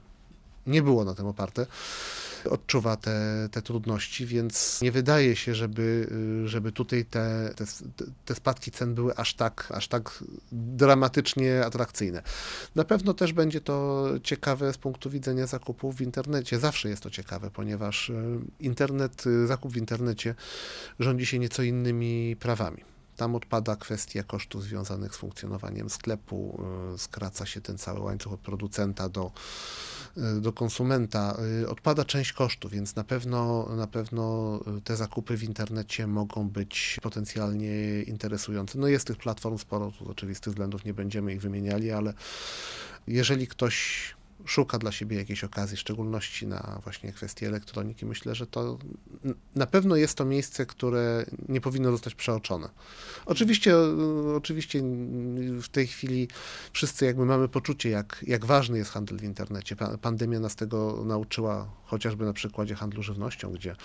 nie 0.68 0.82
było 0.82 1.06
na 1.06 1.16
tym 1.16 1.26
oparte, 1.26 1.66
odczuwa 2.50 2.98
te, 2.98 3.50
te 3.52 3.62
trudności, 3.62 4.26
więc 4.26 4.82
nie 4.82 4.92
wydaje 4.92 5.36
się, 5.36 5.56
żeby, 5.56 6.08
żeby 6.46 6.72
tutaj 6.72 7.06
te, 7.06 7.54
te, 7.56 7.66
te 8.26 8.36
spadki 8.36 8.72
cen 8.72 8.96
były 8.96 9.16
aż 9.16 9.34
tak, 9.34 9.68
aż 9.72 9.88
tak 9.88 10.24
dramatycznie 10.52 11.66
atrakcyjne. 11.66 12.24
Na 12.76 12.84
pewno 12.84 13.14
też 13.14 13.34
będzie 13.34 13.62
to 13.62 14.06
ciekawe 14.24 14.74
z 14.74 14.78
punktu 14.78 15.10
widzenia 15.10 15.48
zakupów 15.48 15.96
w 15.96 16.02
internecie. 16.02 16.60
Zawsze 16.60 16.90
jest 16.90 17.04
to 17.04 17.10
ciekawe, 17.10 17.52
ponieważ 17.52 18.10
e, 18.10 18.14
internet, 18.60 19.24
zakup 19.46 19.74
w 19.74 19.78
internecie 19.78 20.36
rządzi 21.00 21.26
się 21.26 21.40
nieco 21.40 21.64
innymi 21.64 22.36
prawami. 22.40 22.84
Tam 23.18 23.36
odpada 23.36 23.76
kwestia 23.76 24.24
kosztów 24.24 24.64
związanych 24.64 25.16
z 25.16 25.18
funkcjonowaniem 25.18 25.90
sklepu, 25.90 26.64
y, 26.96 26.98
skraca 26.98 27.46
się 27.46 27.62
ten 27.62 27.78
cały 27.78 28.00
łańcuch 28.00 28.34
od 28.34 28.40
producenta 28.40 29.10
do, 29.10 29.26
y, 29.26 30.03
do 30.42 30.54
konsumenta. 30.54 31.38
Y, 31.62 31.70
odpada 31.70 32.06
część 32.06 32.34
kosztów, 32.34 32.72
więc 32.72 32.96
na 32.96 33.04
pewno, 33.04 33.70
na 33.76 33.88
pewno 33.88 34.60
te 34.84 34.96
zakupy 34.96 35.38
w 35.38 35.44
internecie 35.44 36.08
mogą 36.08 36.50
być 36.50 37.00
potencjalnie 37.02 38.02
interesujące. 38.02 38.80
No 38.80 38.88
jest 38.88 39.08
tych 39.08 39.18
platform 39.18 39.58
sporo, 39.58 39.92
tu 39.92 40.06
z 40.06 40.08
oczywistych 40.08 40.54
względów 40.54 40.86
nie 40.86 40.94
będziemy 40.94 41.34
ich 41.34 41.42
wymieniali, 41.42 41.92
ale 41.92 42.14
jeżeli 43.08 43.48
ktoś 43.48 44.06
szuka 44.46 44.78
dla 44.78 44.92
siebie 44.92 45.18
jakiejś 45.18 45.44
okazji, 45.44 45.78
w 45.78 45.80
szczególności 45.80 46.48
na 46.48 46.80
właśnie 46.84 47.14
kwestie 47.14 47.48
elektroniki, 47.48 48.06
myślę, 48.06 48.36
że 48.36 48.48
to 48.48 48.78
na 49.56 49.66
pewno 49.68 49.96
jest 49.96 50.18
to 50.18 50.26
miejsce, 50.26 50.66
które 50.66 51.26
nie 51.50 51.62
powinno 51.62 51.92
zostać 51.92 52.16
przeoczone. 52.16 52.70
Oczywiście, 53.26 53.76
oczywiście 54.36 54.82
w 55.62 55.68
tej 55.72 55.88
chwili 55.88 56.28
wszyscy 56.74 57.06
jakby 57.06 57.26
mamy 57.26 57.48
poczucie, 57.48 57.90
jak, 57.90 58.26
jak 58.28 58.46
ważny 58.46 58.78
jest 58.78 58.92
handel 58.92 59.20
w 59.20 59.24
internecie. 59.24 59.76
Pandemia 60.02 60.40
nas 60.40 60.56
tego 60.56 61.04
nauczyła, 61.06 61.70
chociażby 61.86 62.26
na 62.26 62.34
przykładzie 62.34 62.76
handlu 62.76 63.04
żywnością, 63.04 63.52
gdzie 63.52 63.76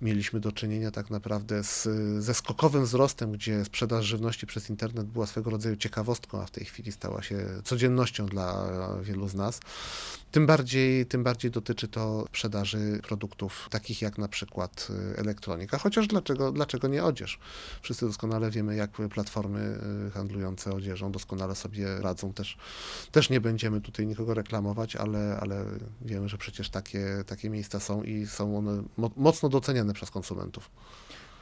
mieliśmy 0.00 0.40
do 0.40 0.52
czynienia 0.52 0.90
tak 0.90 1.10
naprawdę 1.10 1.64
z, 1.64 1.88
ze 2.24 2.34
skokowym 2.34 2.84
wzrostem, 2.84 3.32
gdzie 3.32 3.64
sprzedaż 3.64 4.04
żywności 4.04 4.46
przez 4.46 4.70
internet 4.70 5.06
była 5.06 5.26
swego 5.26 5.50
rodzaju 5.50 5.76
ciekawostką, 5.76 6.42
a 6.42 6.46
w 6.46 6.50
tej 6.50 6.64
chwili 6.64 6.92
stała 6.92 7.22
się 7.22 7.36
codziennością 7.64 8.26
dla 8.26 8.68
wielu 9.02 9.28
z 9.28 9.34
nas. 9.34 9.60
Tym 10.30 10.46
bardziej, 10.46 11.06
tym 11.06 11.24
bardziej 11.24 11.50
dotyczy 11.50 11.88
to 11.88 12.24
sprzedaży 12.28 13.00
produktów 13.02 13.68
takich 13.70 14.02
jak 14.02 14.18
na 14.18 14.28
przykład 14.28 14.88
y, 14.90 15.16
elektronika, 15.16 15.78
chociaż 15.78 16.06
dlaczego, 16.06 16.52
dlaczego 16.52 16.88
nie 16.88 17.04
odzież? 17.04 17.38
Wszyscy 17.82 18.06
doskonale 18.06 18.50
wiemy, 18.50 18.76
jak 18.76 18.90
platformy 18.90 19.78
y, 20.08 20.10
handlujące 20.10 20.72
odzieżą 20.72 21.12
doskonale 21.12 21.54
sobie 21.54 22.00
radzą. 22.00 22.32
Też, 22.32 22.58
też 23.12 23.30
nie 23.30 23.40
będziemy 23.40 23.80
tutaj 23.80 24.06
nikogo 24.06 24.34
reklamować, 24.34 24.96
ale, 24.96 25.38
ale 25.40 25.64
wiemy, 26.00 26.28
że 26.28 26.38
przecież 26.38 26.70
takie, 26.70 27.24
takie 27.26 27.50
miejsca 27.50 27.80
są 27.80 28.02
i 28.02 28.26
są 28.26 28.58
one 28.58 28.82
mocno 29.16 29.48
doceniane 29.48 29.83
przez 29.92 30.10
konsumentów. 30.10 30.70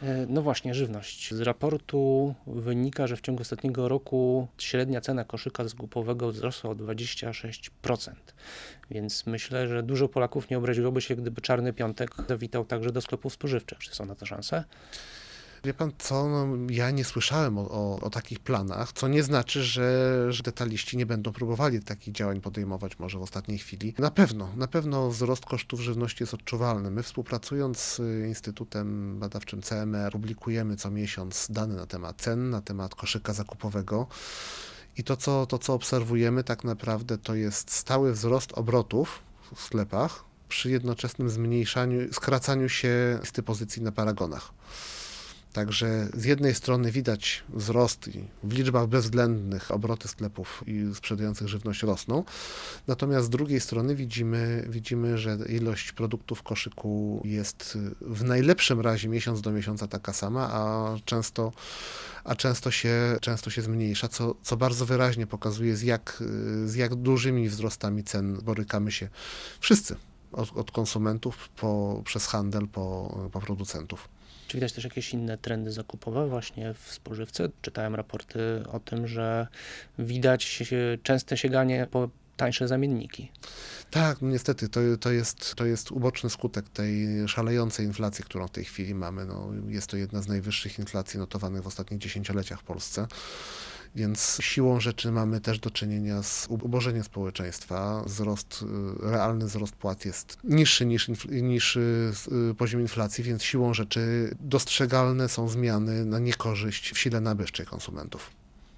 E, 0.03 0.27
no 0.29 0.43
właśnie, 0.43 0.75
żywność. 0.75 1.35
Z 1.35 1.41
raportu 1.41 2.35
wynika, 2.47 3.07
że 3.07 3.17
w 3.17 3.21
ciągu 3.21 3.43
ostatniego 3.43 3.89
roku 3.89 4.49
średnia 4.59 5.01
cena 5.01 5.25
koszyka 5.25 5.69
zakupowego 5.69 6.33
wzrosła 6.33 6.71
o 6.71 6.75
26%. 6.75 8.13
Więc 8.91 9.27
myślę, 9.27 9.69
że 9.69 9.83
dużo 9.83 10.09
Polaków 10.09 10.51
nie 10.51 10.59
obraziłoby 10.59 11.01
się, 11.01 11.17
gdyby 11.17 11.41
Czarny 11.41 11.73
Piątek 11.73 12.15
zawitał 12.29 12.65
także 12.65 12.93
do 12.93 13.01
sklepów 13.01 13.33
spożywczych. 13.33 13.79
Czy 13.79 13.95
są 13.95 14.07
na 14.07 14.15
to 14.15 14.27
szanse? 14.27 14.65
Wie 15.65 15.75
pan 15.75 15.93
co, 15.99 16.29
no, 16.29 16.47
ja 16.71 16.91
nie 16.91 17.05
słyszałem 17.05 17.59
o, 17.59 17.71
o, 17.71 18.01
o, 18.01 18.11
takich 18.11 18.41
planach, 18.41 18.93
co 18.93 19.09
nie 19.09 19.23
znaczy, 19.23 19.63
że, 19.63 20.27
że 20.33 20.43
detaliści 20.43 20.97
nie 20.97 21.07
będą 21.07 21.33
próbowali 21.33 21.81
takich 21.81 22.15
działań 22.15 22.41
podejmować 22.41 22.99
może 22.99 23.19
w 23.19 23.23
ostatniej 23.23 23.59
chwili. 23.59 23.95
Na 23.99 24.11
pewno, 24.11 24.49
na 24.57 24.67
pewno 24.67 25.11
wzrost 25.11 25.47
kosztów 25.47 25.81
żywności 25.81 26.23
jest 26.23 26.35
odczuwalny. 26.35 26.91
My 26.91 27.03
współpracując 27.03 27.79
z 27.79 28.01
Instytutem 28.29 29.19
Badawczym 29.19 29.63
CMR 29.63 30.13
publikujemy 30.13 30.77
co 30.77 30.91
miesiąc 30.91 31.47
dane 31.51 31.75
na 31.75 31.87
temat 31.87 32.23
cen, 32.23 32.51
na 32.51 32.61
temat 32.61 32.95
koszyka 32.95 33.33
zakupowego. 33.33 34.07
I 34.97 35.05
to 35.05 35.17
co, 35.17 35.47
to, 35.47 35.59
co 35.59 35.75
obserwujemy, 35.75 36.45
tak 36.45 36.65
naprawdę 36.65 37.19
to 37.19 37.35
jest 37.35 37.71
stały 37.71 38.13
wzrost 38.13 38.53
obrotów 38.53 39.19
w 39.55 39.61
sklepach 39.61 40.25
przy 40.49 40.71
jednoczesnym 40.71 41.31
zmniejszaniu, 41.31 42.13
skracaniu 42.13 42.69
się 42.69 43.19
listy 43.21 43.43
pozycji 43.43 43.83
na 43.83 43.93
paragonach. 43.93 44.53
Także 45.53 46.09
z 46.15 46.25
jednej 46.25 46.55
strony 46.55 46.93
widać 46.93 47.45
wzrost 47.49 48.11
w 48.43 48.53
liczbach 48.53 48.87
bezwzględnych 48.87 49.71
obroty 49.71 50.09
sklepów 50.09 50.65
i 50.67 50.95
sprzedających 50.95 51.49
żywność 51.49 51.83
rosną, 51.83 52.25
natomiast 52.87 53.27
z 53.27 53.31
drugiej 53.31 53.61
strony 53.61 53.95
widzimy, 53.95 54.67
widzimy, 54.69 55.19
że 55.19 55.39
ilość 55.49 55.93
produktów 55.93 56.39
w 56.39 56.43
koszyku 56.43 57.23
jest 57.25 57.79
w 58.01 58.25
najlepszym 58.25 58.81
razie 58.81 59.09
miesiąc 59.09 59.41
do 59.41 59.53
miesiąca 59.53 59.89
taka 59.89 60.13
sama, 60.13 60.51
a 60.53 60.95
często, 61.05 61.53
a 62.25 62.35
często, 62.35 62.71
się, 62.71 63.17
często 63.21 63.51
się 63.51 63.63
zmniejsza, 63.63 64.09
co, 64.09 64.35
co 64.43 64.57
bardzo 64.57 64.87
wyraźnie 64.87 65.27
pokazuje 65.27 65.77
z 65.77 65.83
jak, 65.83 66.23
z 66.65 66.75
jak 66.75 66.95
dużymi 66.95 67.49
wzrostami 67.49 68.05
cen 68.05 68.39
borykamy 68.43 68.93
się 68.93 69.09
wszyscy, 69.61 69.97
od, 70.33 70.57
od 70.57 70.71
konsumentów 70.71 71.49
po, 71.49 72.03
przez 72.05 72.27
handel 72.27 72.69
po, 72.69 73.17
po 73.33 73.41
producentów. 73.41 74.09
Czy 74.53 74.57
widać 74.57 74.73
też 74.73 74.85
jakieś 74.85 75.15
inne 75.15 75.39
trendy 75.39 75.73
zakupowe 75.73 76.29
właśnie 76.29 76.75
w 76.75 76.93
spożywce? 76.93 77.49
Czytałem 77.63 77.95
raporty 77.95 78.63
o 78.73 78.81
tym, 78.81 79.07
że 79.07 79.47
widać 79.99 80.63
częste 81.03 81.37
sięganie 81.37 81.87
po 81.91 82.09
tańsze 82.37 82.69
zamienniki. 82.69 83.33
Tak, 83.91 84.23
no 84.23 84.29
niestety 84.31 84.69
to, 84.69 84.81
to, 85.01 85.13
jest, 85.13 85.55
to 85.55 85.67
jest 85.67 85.91
uboczny 85.91 86.31
skutek 86.31 86.69
tej 86.69 87.07
szalejącej 87.29 87.87
inflacji, 87.87 88.25
którą 88.25 88.49
w 88.49 88.51
tej 88.51 88.65
chwili 88.65 88.95
mamy. 88.95 89.25
No, 89.25 89.49
jest 89.69 89.87
to 89.87 89.97
jedna 89.97 90.23
z 90.23 90.29
najwyższych 90.29 90.79
inflacji 90.79 91.19
notowanych 91.19 91.63
w 91.63 91.67
ostatnich 91.67 92.01
dziesięcioleciach 92.01 92.61
w 92.61 92.65
Polsce. 92.65 93.07
Więc 93.95 94.39
siłą 94.41 94.81
rzeczy 94.81 95.13
mamy 95.13 95.41
też 95.41 95.59
do 95.59 95.71
czynienia 95.71 96.23
z 96.23 96.47
ubożeniem 96.51 97.05
społeczeństwa. 97.05 98.03
Wzrost, 98.07 98.65
y, 99.03 99.11
realny 99.11 99.45
wzrost 99.47 99.77
płat 99.77 100.05
jest 100.05 100.39
niższy 100.45 100.87
niż, 100.87 101.11
niż 101.31 101.77
y, 101.77 102.13
poziom 102.59 102.81
inflacji, 102.81 103.25
więc 103.25 103.43
siłą 103.43 103.75
rzeczy 103.75 104.35
dostrzegalne 104.41 105.29
są 105.29 105.49
zmiany 105.49 106.05
na 106.05 106.19
niekorzyść 106.19 106.93
w 106.93 106.99
sile 106.99 107.21
nabywczej 107.21 107.67
konsumentów. 107.67 108.31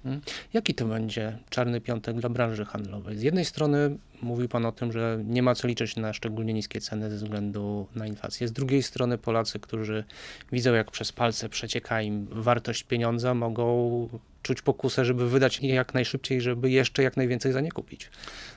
Hmm. 0.03 0.21
Jaki 0.53 0.75
to 0.75 0.85
będzie 0.85 1.37
czarny 1.49 1.81
piątek 1.81 2.19
dla 2.19 2.29
branży 2.29 2.65
handlowej? 2.65 3.17
Z 3.17 3.21
jednej 3.21 3.45
strony 3.45 3.97
mówił 4.25 4.49
Pan 4.49 4.65
o 4.65 4.71
tym, 4.71 4.91
że 4.91 5.23
nie 5.25 5.43
ma 5.43 5.55
co 5.55 5.67
liczyć 5.67 5.95
na 5.95 6.13
szczególnie 6.13 6.53
niskie 6.53 6.81
ceny 6.81 7.09
ze 7.09 7.15
względu 7.15 7.87
na 7.95 8.07
inflację. 8.07 8.47
Z 8.47 8.51
drugiej 8.51 8.83
strony 8.83 9.17
Polacy, 9.17 9.59
którzy 9.59 10.03
widzą 10.51 10.73
jak 10.73 10.91
przez 10.91 11.11
palce 11.11 11.49
przecieka 11.49 12.01
im 12.01 12.27
wartość 12.31 12.83
pieniądza, 12.83 13.33
mogą 13.33 14.09
czuć 14.45 14.61
pokusę, 14.61 15.05
żeby 15.05 15.29
wydać 15.29 15.59
je 15.59 15.75
jak 15.75 15.93
najszybciej, 15.93 16.41
żeby 16.41 16.69
jeszcze 16.69 17.03
jak 17.03 17.17
najwięcej 17.17 17.51
za 17.51 17.61
nie 17.61 17.71
kupić. 17.71 18.09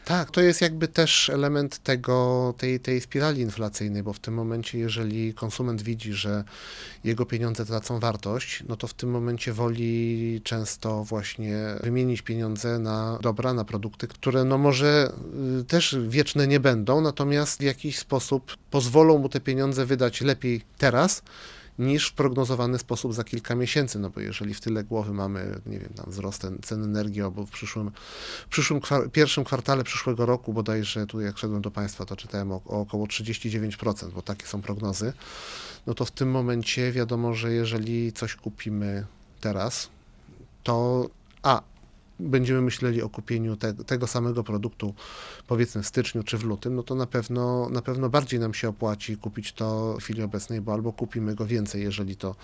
Tak, 0.04 0.30
to 0.30 0.40
jest 0.40 0.60
jakby 0.60 0.88
też 0.88 1.30
element 1.30 1.78
tego, 1.78 2.54
tej, 2.58 2.80
tej 2.80 3.00
spirali 3.00 3.40
inflacyjnej, 3.40 4.02
bo 4.02 4.12
w 4.12 4.18
tym 4.18 4.34
momencie, 4.34 4.78
jeżeli 4.78 5.34
konsument 5.34 5.82
widzi, 5.82 6.12
że 6.12 6.44
jego 7.04 7.26
pieniądze 7.26 7.64
tracą 7.64 8.00
wartość, 8.00 8.64
no 8.68 8.76
to 8.76 8.86
w 8.86 8.94
tym 8.94 9.10
momencie 9.10 9.52
woli 9.52 10.40
często 10.44 11.04
właśnie 11.04 11.56
wymienić 11.82 12.22
pieniądze 12.22 12.78
na 12.78 13.18
dobra, 13.22 13.54
na 13.54 13.64
produkty, 13.64 14.08
które 14.08 14.44
no 14.44 14.58
może 14.58 15.12
y, 15.57 15.57
też 15.64 15.96
wieczne 16.08 16.46
nie 16.46 16.60
będą, 16.60 17.00
natomiast 17.00 17.60
w 17.60 17.62
jakiś 17.62 17.98
sposób 17.98 18.56
pozwolą 18.70 19.18
mu 19.18 19.28
te 19.28 19.40
pieniądze 19.40 19.86
wydać 19.86 20.20
lepiej 20.20 20.62
teraz, 20.78 21.22
niż 21.78 22.08
w 22.08 22.12
prognozowany 22.12 22.78
sposób 22.78 23.14
za 23.14 23.24
kilka 23.24 23.54
miesięcy, 23.54 23.98
no 23.98 24.10
bo 24.10 24.20
jeżeli 24.20 24.54
w 24.54 24.60
tyle 24.60 24.84
głowy 24.84 25.12
mamy, 25.12 25.60
nie 25.66 25.78
wiem, 25.78 25.92
tam 25.96 26.10
wzrost 26.10 26.46
cen 26.62 26.84
energii, 26.84 27.22
albo 27.22 27.46
w 27.46 27.50
przyszłym, 27.50 27.90
w 28.46 28.48
przyszłym 28.48 28.80
pierwszym 29.12 29.44
kwartale 29.44 29.84
przyszłego 29.84 30.26
roku, 30.26 30.52
bodajże 30.52 31.06
tu 31.06 31.20
jak 31.20 31.38
szedłem 31.38 31.62
do 31.62 31.70
Państwa, 31.70 32.04
to 32.04 32.16
czytałem 32.16 32.52
o, 32.52 32.60
o 32.66 32.80
około 32.80 33.06
39%, 33.06 34.10
bo 34.10 34.22
takie 34.22 34.46
są 34.46 34.62
prognozy, 34.62 35.12
no 35.86 35.94
to 35.94 36.04
w 36.04 36.10
tym 36.10 36.30
momencie 36.30 36.92
wiadomo, 36.92 37.34
że 37.34 37.52
jeżeli 37.52 38.12
coś 38.12 38.34
kupimy 38.34 39.06
teraz, 39.40 39.88
to 40.62 41.06
a 41.42 41.62
będziemy 42.20 42.60
myśleli 42.60 43.02
o 43.02 43.08
kupieniu 43.08 43.56
te, 43.56 43.74
tego 43.74 44.06
samego 44.06 44.44
produktu 44.44 44.94
powiedzmy 45.46 45.82
w 45.82 45.86
styczniu 45.86 46.22
czy 46.22 46.38
w 46.38 46.44
lutym, 46.44 46.74
no 46.74 46.82
to 46.82 46.94
na 46.94 47.06
pewno, 47.06 47.68
na 47.68 47.82
pewno 47.82 48.08
bardziej 48.08 48.40
nam 48.40 48.54
się 48.54 48.68
opłaci 48.68 49.16
kupić 49.16 49.52
to 49.52 49.94
w 49.94 50.02
chwili 50.02 50.22
obecnej, 50.22 50.60
bo 50.60 50.72
albo 50.72 50.92
kupimy 50.92 51.34
go 51.34 51.46
więcej, 51.46 51.82
jeżeli 51.82 52.16
to 52.16 52.34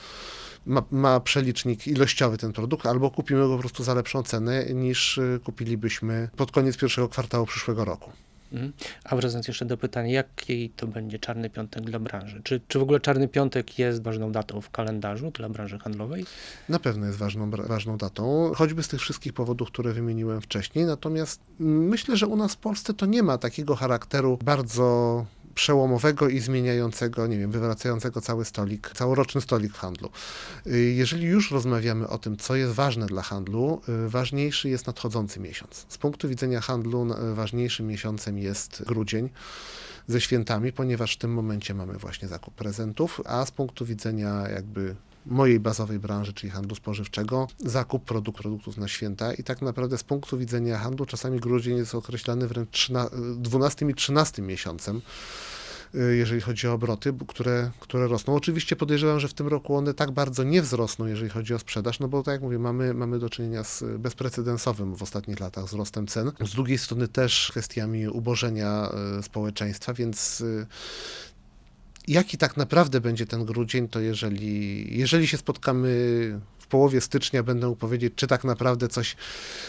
ma, 0.67 0.83
ma 0.91 1.21
przelicznik 1.21 1.87
ilościowy 1.87 2.39
ten 2.39 2.53
produkt, 2.53 2.87
albo 2.87 3.11
kupimy 3.11 3.41
go 3.41 3.55
po 3.55 3.59
prostu 3.59 3.85
za 3.85 3.95
lepszą 3.95 4.23
cenę 4.23 4.65
niż 4.75 5.19
y, 5.19 5.41
kupilibyśmy 5.45 6.29
pod 6.37 6.53
koniec 6.53 6.77
pierwszego 6.77 7.09
kwartału 7.09 7.47
przyszłego 7.47 7.85
roku. 7.85 8.11
Mhm. 8.53 8.73
A 9.05 9.17
wracając 9.17 9.49
jeszcze 9.49 9.65
do 9.65 9.77
pytania, 9.77 10.13
jaki 10.13 10.71
to 10.71 10.87
będzie 10.87 11.19
czarny 11.19 11.51
piątek 11.51 11.85
dla 11.85 11.99
branży? 11.99 12.41
Czy, 12.45 12.61
czy 12.69 12.79
w 12.79 12.83
ogóle 12.83 13.01
czarny 13.01 13.29
piątek 13.29 13.79
jest 13.79 14.03
ważną 14.03 14.33
datą 14.33 14.61
w 14.61 14.71
kalendarzu 14.71 15.31
dla 15.31 15.49
branży 15.49 15.79
handlowej? 15.79 16.27
Na 16.69 16.79
pewno 16.79 17.07
jest 17.07 17.19
ważną, 17.19 17.51
ważną 17.51 17.97
datą, 17.97 18.53
choćby 18.57 18.83
z 18.83 18.89
tych 18.89 19.01
wszystkich 19.01 19.33
powodów, 19.33 19.69
które 19.69 19.93
wymieniłem 19.93 20.41
wcześniej. 20.41 20.85
Natomiast 20.85 21.41
myślę, 21.59 22.17
że 22.17 22.27
u 22.27 22.37
nas 22.37 22.55
w 22.55 22.57
Polsce 22.57 22.95
to 22.95 23.07
nie 23.07 23.23
ma 23.23 23.39
takiego 23.39 23.77
charakteru 23.77 24.39
bardzo 24.45 25.27
przełomowego 25.55 26.29
i 26.29 26.41
zmieniającego, 26.41 27.27
nie 27.27 27.39
wiem, 27.39 27.51
wywracającego 27.51 28.21
cały 28.21 28.45
stolik, 28.45 28.91
całoroczny 28.95 29.41
stolik 29.41 29.73
handlu. 29.73 30.11
Y, 30.67 30.81
Jeżeli 30.81 31.27
już 31.27 31.51
rozmawiamy 31.51 32.09
o 32.09 32.19
tym, 32.19 32.37
co 32.37 32.57
jest 32.57 32.73
ważne 32.73 33.07
dla 33.07 33.23
handlu, 33.23 33.81
y, 34.07 34.09
ważniejszy 34.09 34.69
jest 34.69 34.87
nadchodzący 34.87 35.41
miesiąc. 35.41 35.87
Z 35.89 35.99
punktu 35.99 36.29
widzenia 36.29 36.61
handlu 36.61 37.07
y, 37.13 37.35
ważniejszym 37.35 37.87
miesiącem 37.87 38.39
jest 38.39 38.83
grudzień 38.87 39.29
ze 40.07 40.21
świętami, 40.21 40.73
ponieważ 40.73 41.15
w 41.15 41.19
tym 41.19 41.33
momencie 41.33 41.75
mamy 41.75 41.95
właśnie 41.99 42.29
zakup 42.29 42.55
prezentów, 42.55 43.21
a 43.25 43.47
z 43.47 43.51
punktu 43.51 43.87
widzenia 43.87 44.49
jakby 44.49 44.95
mojej 45.27 45.61
bazowej 45.61 45.99
branży, 45.99 46.33
czyli 46.33 46.51
handlu 46.51 46.75
spożywczego, 46.75 47.49
zakup 47.59 48.05
produkt, 48.05 48.39
produktów 48.39 48.77
na 48.77 48.89
święta 48.89 49.35
i 49.35 49.43
tak 49.43 49.63
naprawdę 49.63 49.99
z 49.99 50.05
punktu 50.05 50.39
widzenia 50.39 50.79
handlu 50.79 51.07
czasami 51.07 51.41
grudzień 51.41 51.77
jest 51.77 51.95
określany 51.95 52.49
wręcz 52.49 52.71
13, 52.71 53.17
12 53.37 53.87
i 53.91 53.95
13 53.95 54.43
miesiącem, 54.43 55.03
y, 55.95 56.17
jeżeli 56.17 56.41
chodzi 56.41 56.69
o 56.69 56.73
obroty, 56.73 57.15
które, 57.29 57.71
które 57.81 58.09
rosną. 58.09 58.35
Oczywiście 58.35 58.77
podejrzewam, 58.77 59.21
że 59.21 59.29
w 59.29 59.35
tym 59.35 59.49
roku 59.49 59.77
one 59.77 59.95
tak 59.95 60.11
bardzo 60.11 60.43
nie 60.43 60.63
wzrosną, 60.63 61.07
jeżeli 61.07 61.31
chodzi 61.31 61.55
o 61.55 61.59
sprzedaż, 61.59 62.01
no 62.01 62.09
bo 62.09 62.23
tak 62.23 62.33
jak 62.33 62.43
mówię, 62.43 62.59
mamy, 62.59 62.95
mamy 62.95 63.19
do 63.19 63.31
czynienia 63.31 63.65
z 63.65 63.85
bezprecedensowym 63.99 64.95
w 64.95 65.03
ostatnich 65.03 65.41
latach 65.41 65.65
wzrostem 65.65 66.07
cen. 66.07 66.33
Z 66.41 66.51
drugiej 66.53 66.79
strony 66.79 67.09
też 67.09 67.51
kwestiami 67.51 68.09
ubożenia 68.09 68.91
y, 69.19 69.23
społeczeństwa, 69.23 69.95
więc 69.95 70.41
y, 70.41 70.67
jaki 72.09 72.39
tak 72.39 72.57
naprawdę 72.57 73.01
będzie 73.01 73.27
ten 73.27 73.45
grudzień, 73.45 73.89
to 73.89 74.01
jeżeli, 74.01 74.99
jeżeli 74.99 75.27
się 75.27 75.37
spotkamy 75.37 75.89
w 76.59 76.67
połowie 76.67 77.01
stycznia, 77.01 77.43
będę 77.43 77.67
mógł 77.67 77.79
powiedzieć, 77.79 78.13
czy 78.17 78.27
tak 78.27 78.45
naprawdę 78.45 78.89
coś, 78.89 79.17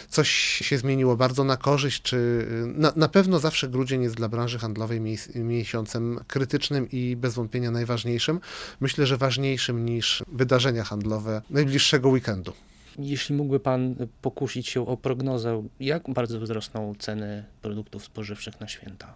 coś 0.08 0.28
się 0.62 0.78
zmieniło 0.78 1.16
bardzo 1.16 1.44
na 1.44 1.56
korzyść, 1.56 2.02
czy 2.02 2.46
na, 2.74 2.92
na 2.96 3.08
pewno 3.08 3.38
zawsze 3.38 3.68
grudzień 3.68 4.02
jest 4.02 4.14
dla 4.14 4.28
branży 4.28 4.58
handlowej 4.58 5.00
mies- 5.00 5.36
miesiącem 5.36 6.20
krytycznym 6.26 6.90
i 6.90 7.16
bez 7.16 7.34
wątpienia 7.34 7.70
najważniejszym. 7.70 8.40
Myślę, 8.80 9.06
że 9.06 9.16
ważniejszym 9.16 9.86
niż 9.86 10.24
wydarzenia 10.32 10.84
handlowe 10.84 11.42
najbliższego 11.50 12.08
weekendu. 12.08 12.52
Jeśli 12.98 13.34
mógłby 13.34 13.60
Pan 13.60 13.94
pokusić 14.22 14.68
się 14.68 14.86
o 14.86 14.96
prognozę, 14.96 15.68
jak 15.80 16.10
bardzo 16.10 16.40
wzrosną 16.40 16.94
ceny 16.98 17.44
produktów 17.62 18.04
spożywczych 18.04 18.60
na 18.60 18.68
święta? 18.68 19.14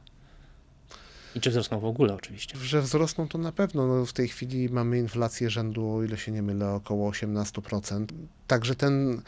I 1.35 1.41
czy 1.41 1.51
wzrosną 1.51 1.81
w 1.81 1.85
ogóle 1.85 2.15
oczywiście? 2.15 2.59
Że 2.59 2.83
wzrosną 2.83 3.29
to 3.29 3.39
na 3.39 3.53
pewno. 3.53 3.87
No, 3.87 4.07
w 4.07 4.13
tej 4.13 4.29
chwili 4.29 4.69
mamy 4.69 4.99
inflację 4.99 5.51
rzędu, 5.51 5.91
o 5.91 6.03
ile 6.03 6.17
się 6.17 6.33
nie 6.33 6.43
mylę, 6.43 6.71
około 6.71 7.11
18%. 7.11 8.07
Także 8.47 8.75
ten, 8.75 9.23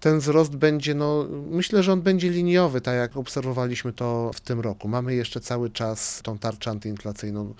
ten 0.00 0.18
wzrost 0.18 0.56
będzie, 0.56 0.94
no 0.94 1.26
myślę, 1.50 1.82
że 1.82 1.92
on 1.92 2.02
będzie 2.02 2.30
liniowy, 2.30 2.80
tak 2.80 2.96
jak 2.96 3.16
obserwowaliśmy 3.16 3.92
to 3.92 4.30
w 4.34 4.40
tym 4.40 4.60
roku. 4.60 4.88
Mamy 4.88 5.14
jeszcze 5.14 5.40
cały 5.40 5.70
czas 5.70 6.20
tą 6.22 6.38
tarczę 6.38 6.70
antyinflacyjną 6.70 7.54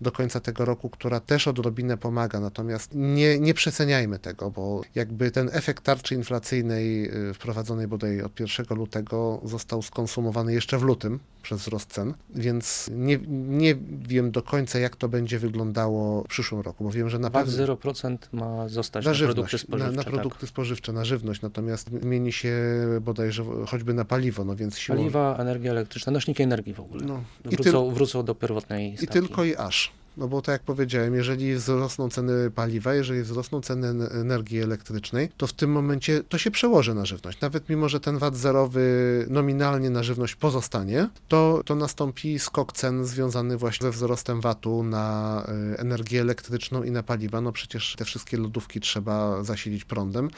do 0.00 0.12
końca 0.12 0.40
tego 0.40 0.64
roku, 0.64 0.90
która 0.90 1.20
też 1.20 1.48
odrobinę 1.48 1.96
pomaga, 1.96 2.40
natomiast 2.40 2.90
nie, 2.94 3.38
nie 3.40 3.54
przeceniajmy 3.54 4.18
tego, 4.18 4.50
bo 4.50 4.82
jakby 4.94 5.30
ten 5.30 5.50
efekt 5.52 5.84
tarczy 5.84 6.14
inflacyjnej 6.14 7.10
y, 7.30 7.34
wprowadzonej 7.34 7.86
bodaj 7.86 8.22
od 8.22 8.40
1 8.40 8.66
lutego 8.76 9.40
został 9.44 9.82
skonsumowany 9.82 10.52
jeszcze 10.52 10.78
w 10.78 10.82
lutym 10.82 11.20
przez 11.42 11.60
wzrost 11.60 11.92
cen, 11.92 12.14
więc 12.34 12.90
nie, 12.92 13.18
nie 13.28 13.74
wiem 14.08 14.30
do 14.30 14.42
końca, 14.42 14.78
jak 14.78 14.96
to 14.96 15.08
będzie 15.08 15.38
wyglądało 15.38 16.22
w 16.22 16.26
przyszłym 16.26 16.60
roku, 16.60 16.84
bo 16.84 16.90
wiem, 16.90 17.10
że 17.10 17.18
na 17.18 17.30
VAT 17.30 17.46
pewno 17.46 17.74
0% 17.76 18.16
ma 18.32 18.68
zostać 18.68 19.04
na 19.04 19.12
na, 19.12 19.18
produkty 19.18 19.58
żywność, 19.58 19.66
spożywcze. 19.66 19.90
na, 19.90 19.96
na 19.96 20.02
tak. 20.02 20.12
produkty 20.12 20.46
spożywcze, 20.46 20.92
na 20.92 21.04
żywność, 21.04 21.42
natomiast 21.42 21.90
zmieni 22.02 22.32
się 22.32 22.54
bodajże 23.00 23.44
choćby 23.66 23.94
na 23.94 24.04
paliwo, 24.04 24.44
no 24.44 24.56
więc 24.56 24.78
siłą... 24.78 24.98
Paliwa, 24.98 25.36
energia 25.36 25.70
elektryczna, 25.70 26.12
nośniki 26.12 26.42
energii 26.42 26.74
w 26.74 26.80
ogóle. 26.80 27.04
No, 27.06 27.24
i, 27.50 27.56
Wrócą, 27.56 27.84
tyl, 27.86 27.94
wrócą 27.94 28.24
do 28.24 28.34
pierwotnej 28.34 28.92
I 28.92 28.96
stawki. 28.96 29.12
tylko 29.12 29.44
i 29.44 29.56
aż. 29.56 29.92
No 30.16 30.28
bo 30.28 30.42
tak 30.42 30.52
jak 30.52 30.62
powiedziałem, 30.62 31.14
jeżeli 31.14 31.54
wzrosną 31.54 32.08
ceny 32.10 32.50
paliwa, 32.50 32.94
jeżeli 32.94 33.22
wzrosną 33.22 33.60
ceny 33.60 33.88
en- 33.88 34.08
energii 34.20 34.60
elektrycznej, 34.60 35.28
to 35.36 35.46
w 35.46 35.52
tym 35.52 35.70
momencie 35.72 36.22
to 36.28 36.38
się 36.38 36.50
przełoży 36.50 36.94
na 36.94 37.04
żywność. 37.04 37.40
Nawet 37.40 37.68
mimo, 37.68 37.88
że 37.88 38.00
ten 38.00 38.18
VAT 38.18 38.36
zerowy 38.36 38.84
nominalnie 39.30 39.90
na 39.90 40.02
żywność 40.02 40.34
pozostanie, 40.34 41.08
to, 41.28 41.62
to 41.64 41.74
nastąpi 41.74 42.38
skok 42.38 42.72
cen 42.72 43.04
związany 43.04 43.56
właśnie 43.56 43.84
ze 43.84 43.90
wzrostem 43.90 44.40
VAT-u 44.40 44.82
na 44.82 45.46
y, 45.74 45.78
energię 45.78 46.20
elektryczną 46.20 46.82
i 46.82 46.90
na 46.90 47.02
paliwa. 47.02 47.40
No 47.40 47.52
przecież 47.52 47.94
te 47.98 48.04
wszystkie 48.04 48.36
lodówki 48.36 48.80
trzeba 48.80 49.44
zasilić 49.44 49.84
prądem. 49.84 50.30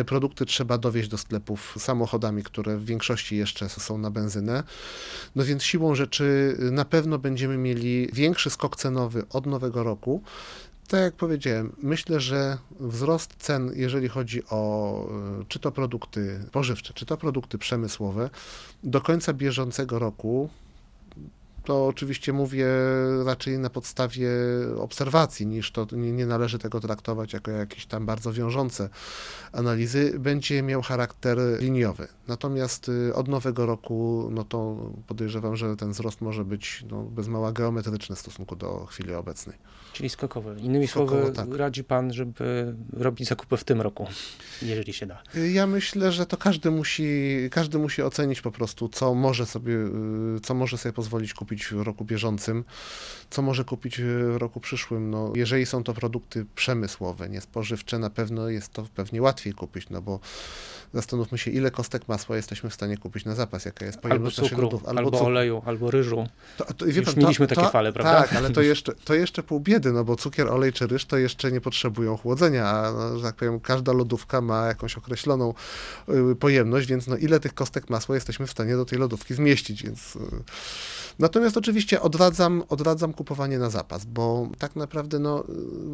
Y, 0.00 0.04
Produkty 0.04 0.46
trzeba 0.46 0.78
dowieźć 0.78 1.08
do 1.08 1.18
sklepów 1.18 1.74
samochodami, 1.78 2.42
które 2.42 2.76
w 2.76 2.84
większości 2.84 3.36
jeszcze 3.36 3.68
są 3.68 3.98
na 3.98 4.10
benzynę. 4.10 4.62
No 5.36 5.44
więc 5.44 5.62
siłą 5.62 5.94
rzeczy 5.94 6.56
na 6.72 6.84
pewno 6.84 7.18
będziemy 7.18 7.56
mieli 7.58 8.08
większy 8.12 8.50
skok 8.50 8.76
cenowy 8.88 9.22
od 9.32 9.46
nowego 9.46 9.82
roku. 9.82 10.22
Tak 10.88 11.00
jak 11.00 11.14
powiedziałem, 11.14 11.72
myślę, 11.82 12.20
że 12.20 12.58
wzrost 12.80 13.34
cen, 13.38 13.72
jeżeli 13.74 14.08
chodzi 14.08 14.42
o 14.50 15.02
y, 15.40 15.44
czy 15.48 15.58
to 15.58 15.72
produkty 15.72 16.44
spożywcze, 16.48 16.94
czy 16.94 17.06
to 17.06 17.16
produkty 17.16 17.58
przemysłowe, 17.58 18.30
do 18.84 19.00
końca 19.00 19.32
bieżącego 19.32 19.98
roku, 19.98 20.50
to 21.68 21.86
oczywiście 21.86 22.32
mówię 22.32 22.66
raczej 23.24 23.58
na 23.58 23.70
podstawie 23.70 24.28
obserwacji, 24.78 25.46
niż 25.46 25.72
to 25.72 25.86
nie, 25.92 26.12
nie 26.12 26.26
należy 26.26 26.58
tego 26.58 26.80
traktować 26.80 27.32
jako 27.32 27.50
jakieś 27.50 27.86
tam 27.86 28.06
bardzo 28.06 28.32
wiążące 28.32 28.88
analizy, 29.52 30.18
będzie 30.18 30.62
miał 30.62 30.82
charakter 30.82 31.38
liniowy. 31.60 32.08
Natomiast 32.28 32.88
y, 32.88 33.14
od 33.14 33.28
nowego 33.28 33.66
roku, 33.66 34.28
no 34.32 34.44
to 34.44 34.76
podejrzewam, 35.06 35.56
że 35.56 35.76
ten 35.76 35.92
wzrost 35.92 36.20
może 36.20 36.44
być 36.44 36.84
no, 36.90 37.02
bez 37.02 37.28
mała 37.28 37.52
geometryczny 37.52 38.16
w 38.16 38.18
stosunku 38.18 38.56
do 38.56 38.86
chwili 38.86 39.14
obecnej. 39.14 39.56
Czyli 39.92 40.08
skokowe. 40.08 40.60
Innymi 40.60 40.86
Skokowo, 40.86 41.16
słowy, 41.16 41.32
tak. 41.32 41.54
radzi 41.54 41.84
Pan, 41.84 42.12
żeby 42.12 42.74
robić 42.92 43.28
zakupy 43.28 43.56
w 43.56 43.64
tym 43.64 43.80
roku, 43.80 44.06
jeżeli 44.62 44.92
się 44.92 45.06
da. 45.06 45.22
Y, 45.36 45.50
Ja 45.50 45.66
myślę, 45.66 46.12
że 46.12 46.26
to 46.26 46.36
każdy 46.36 46.70
musi, 46.70 47.38
każdy 47.50 47.78
musi 47.78 48.02
ocenić 48.02 48.40
po 48.40 48.50
prostu, 48.50 48.88
co 48.88 49.14
może 49.14 49.46
sobie, 49.46 49.74
y, 49.74 50.40
co 50.42 50.54
może 50.54 50.78
sobie 50.78 50.92
pozwolić 50.92 51.34
kupić 51.34 51.57
w 51.66 51.82
roku 51.82 52.04
bieżącym, 52.04 52.64
co 53.30 53.42
może 53.42 53.64
kupić 53.64 54.00
w 54.00 54.36
roku 54.36 54.60
przyszłym. 54.60 55.10
No, 55.10 55.32
jeżeli 55.34 55.66
są 55.66 55.84
to 55.84 55.94
produkty 55.94 56.46
przemysłowe, 56.54 57.28
nie 57.28 57.40
spożywcze, 57.40 57.98
na 57.98 58.10
pewno 58.10 58.48
jest 58.48 58.72
to 58.72 58.86
pewnie 58.94 59.22
łatwiej 59.22 59.52
kupić, 59.52 59.90
no 59.90 60.02
bo 60.02 60.20
zastanówmy 60.94 61.38
się, 61.38 61.50
ile 61.50 61.70
kostek 61.70 62.08
masła 62.08 62.36
jesteśmy 62.36 62.70
w 62.70 62.74
stanie 62.74 62.96
kupić 62.96 63.24
na 63.24 63.34
zapas, 63.34 63.64
jaka 63.64 63.84
jest 63.84 63.98
Albo 63.98 64.08
pojemność 64.08 64.36
naszych 64.36 64.50
cukru, 64.50 64.64
lodów, 64.64 64.86
albo, 64.86 65.10
cukru. 65.10 65.26
oleju, 65.26 65.62
albo 65.66 65.90
ryżu. 65.90 66.28
To, 66.56 66.64
to, 66.64 66.86
Już 66.86 67.00
pan, 67.00 67.14
mieliśmy 67.16 67.46
to, 67.46 67.54
takie 67.54 67.68
fale, 67.70 67.92
prawda? 67.92 68.22
Tak, 68.22 68.32
ale 68.32 68.50
to 68.50 68.62
jeszcze, 68.62 68.92
to 68.94 69.14
jeszcze 69.14 69.42
pół 69.42 69.60
biedy, 69.60 69.92
no 69.92 70.04
bo 70.04 70.16
cukier, 70.16 70.48
olej 70.48 70.72
czy 70.72 70.86
ryż 70.86 71.04
to 71.04 71.18
jeszcze 71.18 71.52
nie 71.52 71.60
potrzebują 71.60 72.16
chłodzenia, 72.16 72.66
a 72.68 72.92
no, 72.92 73.18
że 73.18 73.24
tak 73.24 73.34
powiem, 73.34 73.60
każda 73.60 73.92
lodówka 73.92 74.40
ma 74.40 74.66
jakąś 74.66 74.96
określoną 74.96 75.54
y, 76.32 76.36
pojemność, 76.36 76.88
więc 76.88 77.06
no 77.06 77.16
ile 77.16 77.40
tych 77.40 77.54
kostek 77.54 77.90
masła 77.90 78.14
jesteśmy 78.14 78.46
w 78.46 78.50
stanie 78.50 78.76
do 78.76 78.84
tej 78.84 78.98
lodówki 78.98 79.34
zmieścić, 79.34 79.82
więc... 79.82 80.18
Natomiast 81.18 81.56
oczywiście 81.56 82.02
odradzam, 82.02 82.62
odradzam 82.68 83.12
kupowanie 83.12 83.58
na 83.58 83.70
zapas, 83.70 84.04
bo 84.04 84.48
tak 84.58 84.76
naprawdę 84.76 85.18
no, 85.18 85.44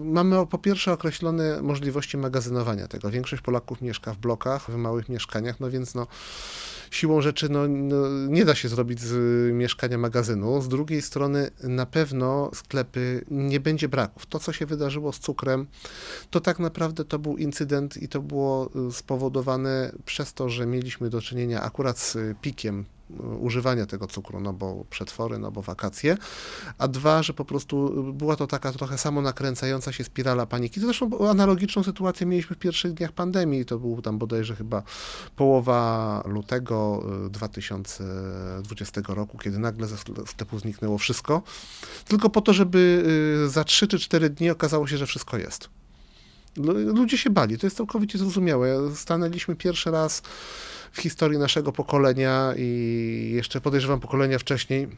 mamy 0.05 0.47
po 0.47 0.59
pierwsze 0.59 0.93
określone 0.93 1.63
możliwości 1.63 2.17
magazynowania 2.17 2.89
tego. 2.89 3.11
Większość 3.11 3.43
Polaków 3.43 3.83
mieszka 3.83 4.15
w 4.15 4.19
blokach, 4.19 4.71
w 4.71 4.77
małych 4.77 5.09
mieszkaniach, 5.09 5.61
no 5.61 5.71
więc 5.71 5.95
no, 5.95 6.07
siłą 6.91 7.21
rzeczy 7.21 7.49
no, 7.49 7.69
no, 7.69 8.09
nie 8.29 8.45
da 8.45 8.55
się 8.55 8.69
zrobić 8.69 9.01
z 9.01 9.53
mieszkania 9.53 9.99
magazynu. 9.99 10.63
Z 10.63 10.69
drugiej 10.69 11.03
strony 11.03 11.51
na 11.63 11.87
pewno 11.87 12.51
sklepy 12.55 13.25
nie 13.31 13.61
będzie 13.61 13.89
braków. 13.89 14.27
To, 14.27 14.39
co 14.39 14.53
się 14.53 14.67
wydarzyło 14.67 15.13
z 15.13 15.19
cukrem, 15.19 15.67
to 16.31 16.41
tak 16.41 16.59
naprawdę 16.59 17.05
to 17.05 17.19
był 17.19 17.37
incydent 17.37 17.97
i 17.97 18.09
to 18.09 18.21
było 18.21 18.71
y, 18.89 18.93
spowodowane 18.93 19.93
przez 20.05 20.35
to, 20.35 20.49
że 20.49 20.67
mieliśmy 20.67 21.11
do 21.11 21.21
czynienia 21.21 21.63
akurat 21.63 21.99
z 21.99 22.17
pikiem 22.41 22.85
używania 23.41 23.87
tego 23.87 24.07
cukru, 24.07 24.41
no 24.41 24.53
bo 24.53 24.85
przetwory, 24.91 25.39
no 25.39 25.51
bo 25.51 25.63
wakacje, 25.63 26.17
a 26.79 26.89
dwa, 26.89 27.23
że 27.23 27.35
po 27.35 27.45
prostu 27.45 28.05
była 28.13 28.37
to 28.37 28.47
taka 28.47 28.73
trochę 28.73 28.99
samo 28.99 29.23
nakręcająca 29.23 29.93
się 29.93 30.05
spirala 30.05 30.47
paniki. 30.47 30.81
Zresztą 30.81 31.29
analogiczną 31.29 31.83
sytuację 31.83 32.27
mieliśmy 32.27 32.57
w 32.57 32.59
pierwszych 32.59 32.95
dniach 32.95 33.13
pandemii, 33.13 33.65
to 33.65 33.79
był 33.79 34.03
tam 34.03 34.19
bodajże 34.19 34.57
chyba 34.57 34.83
połowa 35.37 36.23
lutego 36.27 37.05
2020 37.31 39.01
y, 39.01 39.15
roku, 39.15 39.39
kiedy 39.39 39.59
nagle 39.59 39.87
ze 39.87 39.97
sklepu 40.27 40.59
zniknęło 40.59 40.99
wszystko, 40.99 41.43
tylko 42.09 42.31
po 42.31 42.41
to, 42.41 42.53
żeby 42.53 43.05
za 43.47 43.65
3 43.65 43.89
czy 43.89 43.99
4 43.99 44.31
dni 44.31 44.51
okazało 44.51 44.87
się, 44.87 44.97
że 44.97 45.07
wszystko 45.07 45.39
jest. 45.39 45.69
Ludzie 46.95 47.19
się 47.19 47.31
bali, 47.31 47.59
to 47.59 47.67
jest 47.67 47.77
całkowicie 47.77 48.19
zrozumiałe. 48.19 48.95
Stanęliśmy 48.95 49.57
pierwszy 49.57 49.91
raz 49.91 50.23
w 50.93 51.01
historii 51.01 51.39
naszego 51.39 51.73
pokolenia 51.73 52.55
i 52.57 53.31
jeszcze 53.35 53.61
podejrzewam 53.61 54.01
pokolenia 54.01 54.39
wcześniej 54.39 54.89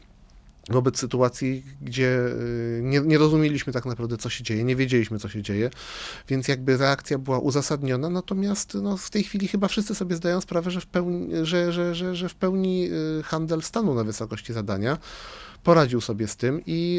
wobec 0.69 0.99
sytuacji, 0.99 1.63
gdzie 1.81 2.19
y, 2.19 2.81
nie, 2.83 2.99
nie, 2.99 3.17
rozumieliśmy 3.17 3.73
tak 3.73 3.85
naprawdę, 3.85 4.17
co 4.17 4.29
się 4.29 4.43
dzieje, 4.43 4.63
nie 4.63 4.75
wiedzieliśmy, 4.75 5.19
co 5.19 5.29
się 5.29 5.41
dzieje, 5.41 5.69
więc 6.27 6.47
jakby 6.47 6.77
reakcja 6.77 7.17
była 7.17 7.39
uzasadniona, 7.39 8.09
natomiast 8.09 8.73
no, 8.73 8.97
w 8.97 9.09
tej 9.09 9.23
chwili 9.23 9.47
chyba 9.47 9.67
wszyscy 9.67 9.95
sobie 9.95 10.15
zdają 10.15 10.41
sprawę, 10.41 10.71
że 10.71 10.81
w 10.81 10.85
pełni, 10.85 11.29
że, 11.43 11.71
że, 11.71 11.95
że, 11.95 12.15
że 12.15 12.29
w 12.29 12.35
pełni 12.35 12.89
y, 13.19 13.23
handel 13.23 13.61
stanął 13.61 13.95
na 13.95 14.03
wysokości 14.03 14.53
zadania 14.53 14.97
poradził 15.67 16.01
sobie 16.01 16.27
z 16.27 16.35
tym 16.35 16.61
i, 16.65 16.95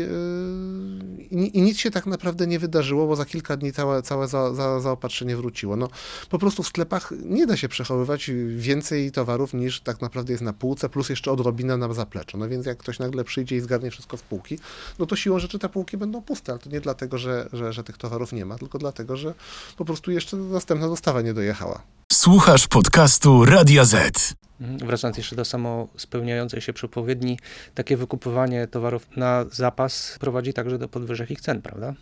yy, 1.31 1.41
i, 1.41 1.59
i, 1.59 1.63
nic 1.63 1.79
się 1.79 1.91
tak 1.91 2.07
naprawdę 2.07 2.47
nie 2.47 2.59
wydarzyło, 2.59 3.07
bo 3.07 3.17
za 3.17 3.25
kilka 3.25 3.57
dni 3.57 3.73
całe, 3.73 4.03
całe 4.03 4.29
za, 4.29 4.55
za, 4.55 4.81
zaopatrzenie 4.81 5.37
wróciło. 5.37 5.77
No, 5.77 5.89
po 6.31 6.39
prostu 6.39 6.63
w 6.63 6.67
sklepach 6.67 7.13
nie 7.25 7.47
da 7.47 7.57
się 7.57 7.69
przechowywać 7.69 8.31
więcej 8.57 9.13
towarów 9.13 9.55
niż 9.55 9.81
tak 9.81 10.01
naprawdę 10.01 10.33
jest 10.33 10.43
na 10.43 10.53
półce, 10.53 10.89
plus 10.89 11.09
jeszcze 11.09 11.33
odrobina 11.33 11.77
na 11.77 11.93
zapleczu. 11.95 12.39
No 12.39 12.49
więc 12.49 12.67
jak 12.67 12.79
ktoś 12.79 12.99
nagle 12.99 13.25
przyjdzie 13.25 13.57
i 13.57 13.61
zgarnie 13.61 13.91
wszystko 13.91 14.17
z 14.17 14.23
półki, 14.23 14.59
no 14.99 15.07
to 15.07 15.17
siłą 15.17 15.39
rzeczy 15.39 15.59
te 15.59 15.69
półki 15.69 15.97
będą 15.97 16.23
puste, 16.23 16.53
ale 16.53 16.59
to 16.59 16.71
nie 16.71 16.81
dlatego, 16.81 17.19
że, 17.19 17.49
że, 17.53 17.73
że 17.73 17.85
tych 17.85 17.99
towarów 17.99 18.33
nie 18.33 18.45
ma, 18.45 18.59
tylko 18.59 18.79
dlatego, 18.79 19.17
że 19.17 19.35
po 19.77 19.85
prostu 19.85 20.11
jeszcze 20.11 20.37
następna 20.37 20.89
dostawa 20.89 21.23
nie 21.23 21.35
dojechała. 21.35 21.83
Słuchasz 22.19 22.69
podcastu 22.69 23.45
Radia 23.45 23.85
Z. 23.85 24.35
Wracając 24.61 25.17
jeszcze 25.17 25.37
do 25.37 25.45
samospełniającej 25.45 26.61
się 26.61 26.73
przepowiedni, 26.73 27.39
takie 27.75 27.97
wykupywanie 27.97 28.67
towarów 28.67 29.07
na 29.17 29.45
zapas 29.51 30.17
prowadzi 30.21 30.53
także 30.53 30.79
do 30.79 30.89
podwyżek 30.89 31.31
ich 31.31 31.41
cen, 31.41 31.63
prawda? 31.63 31.95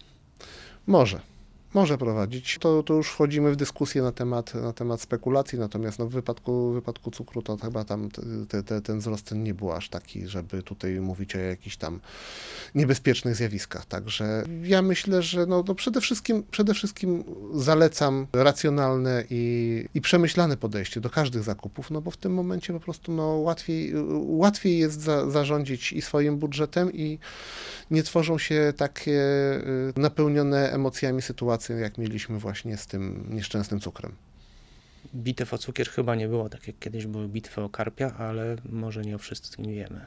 Może 0.86 1.20
może 1.76 1.98
prowadzić. 1.98 2.58
To, 2.60 2.82
to 2.82 2.94
już 2.94 3.08
wchodzimy 3.08 3.52
w 3.52 3.56
dyskusję 3.56 4.02
na 4.02 4.12
temat, 4.12 4.54
na 4.54 4.72
temat 4.72 5.00
spekulacji, 5.00 5.58
natomiast 5.58 5.98
no 5.98 6.06
w, 6.06 6.10
wypadku, 6.10 6.72
wypadku 6.72 7.10
cukru 7.10 7.42
to 7.42 7.56
chyba 7.56 7.84
tam 7.84 8.08
te, 8.48 8.62
te, 8.62 8.80
ten 8.80 8.98
wzrost 8.98 9.32
nie 9.34 9.54
był 9.54 9.72
aż 9.72 9.88
taki, 9.88 10.26
żeby 10.26 10.62
tutaj 10.62 11.00
mówić 11.00 11.36
o 11.36 11.38
jakichś 11.38 11.76
tam 11.76 12.00
niebezpiecznych 12.74 13.34
zjawiskach. 13.34 13.86
Także 13.86 14.44
ja 14.62 14.82
myślę, 14.82 15.22
że 15.22 15.46
no, 15.46 15.64
no 15.68 15.74
przede, 15.74 16.00
wszystkim, 16.00 16.44
przede 16.50 16.74
wszystkim 16.74 17.24
zalecam 17.54 18.26
racjonalne 18.32 19.24
i, 19.30 19.84
i 19.94 20.00
przemyślane 20.00 20.56
podejście 20.56 21.00
do 21.00 21.10
każdych 21.10 21.42
zakupów, 21.42 21.90
no 21.90 22.00
bo 22.00 22.10
w 22.10 22.16
tym 22.16 22.34
momencie 22.34 22.72
po 22.72 22.80
prostu 22.80 23.12
no, 23.12 23.26
łatwiej, 23.26 23.92
łatwiej 24.16 24.78
jest 24.78 25.00
za, 25.00 25.30
zarządzić 25.30 25.92
i 25.92 26.02
swoim 26.02 26.38
budżetem 26.38 26.92
i 26.92 27.18
nie 27.90 28.02
tworzą 28.02 28.38
się 28.38 28.72
takie 28.76 29.20
y, 29.96 30.00
napełnione 30.00 30.72
emocjami 30.72 31.22
sytuacje, 31.22 31.65
sytuację, 31.66 31.84
jak 31.84 31.98
mieliśmy 31.98 32.38
właśnie 32.38 32.76
z 32.76 32.86
tym 32.86 33.26
nieszczęsnym 33.30 33.80
cukrem. 33.80 34.14
Bitew 35.14 35.54
o 35.54 35.58
cukier 35.58 35.88
chyba 35.88 36.14
nie 36.14 36.28
było 36.28 36.48
tak, 36.48 36.66
jak 36.66 36.78
kiedyś 36.78 37.06
były 37.06 37.28
bitwy 37.28 37.60
o 37.60 37.68
karpia, 37.68 38.14
ale 38.18 38.56
może 38.68 39.02
nie 39.02 39.14
o 39.16 39.18
wszystkim 39.18 39.64
wiemy. 39.64 40.06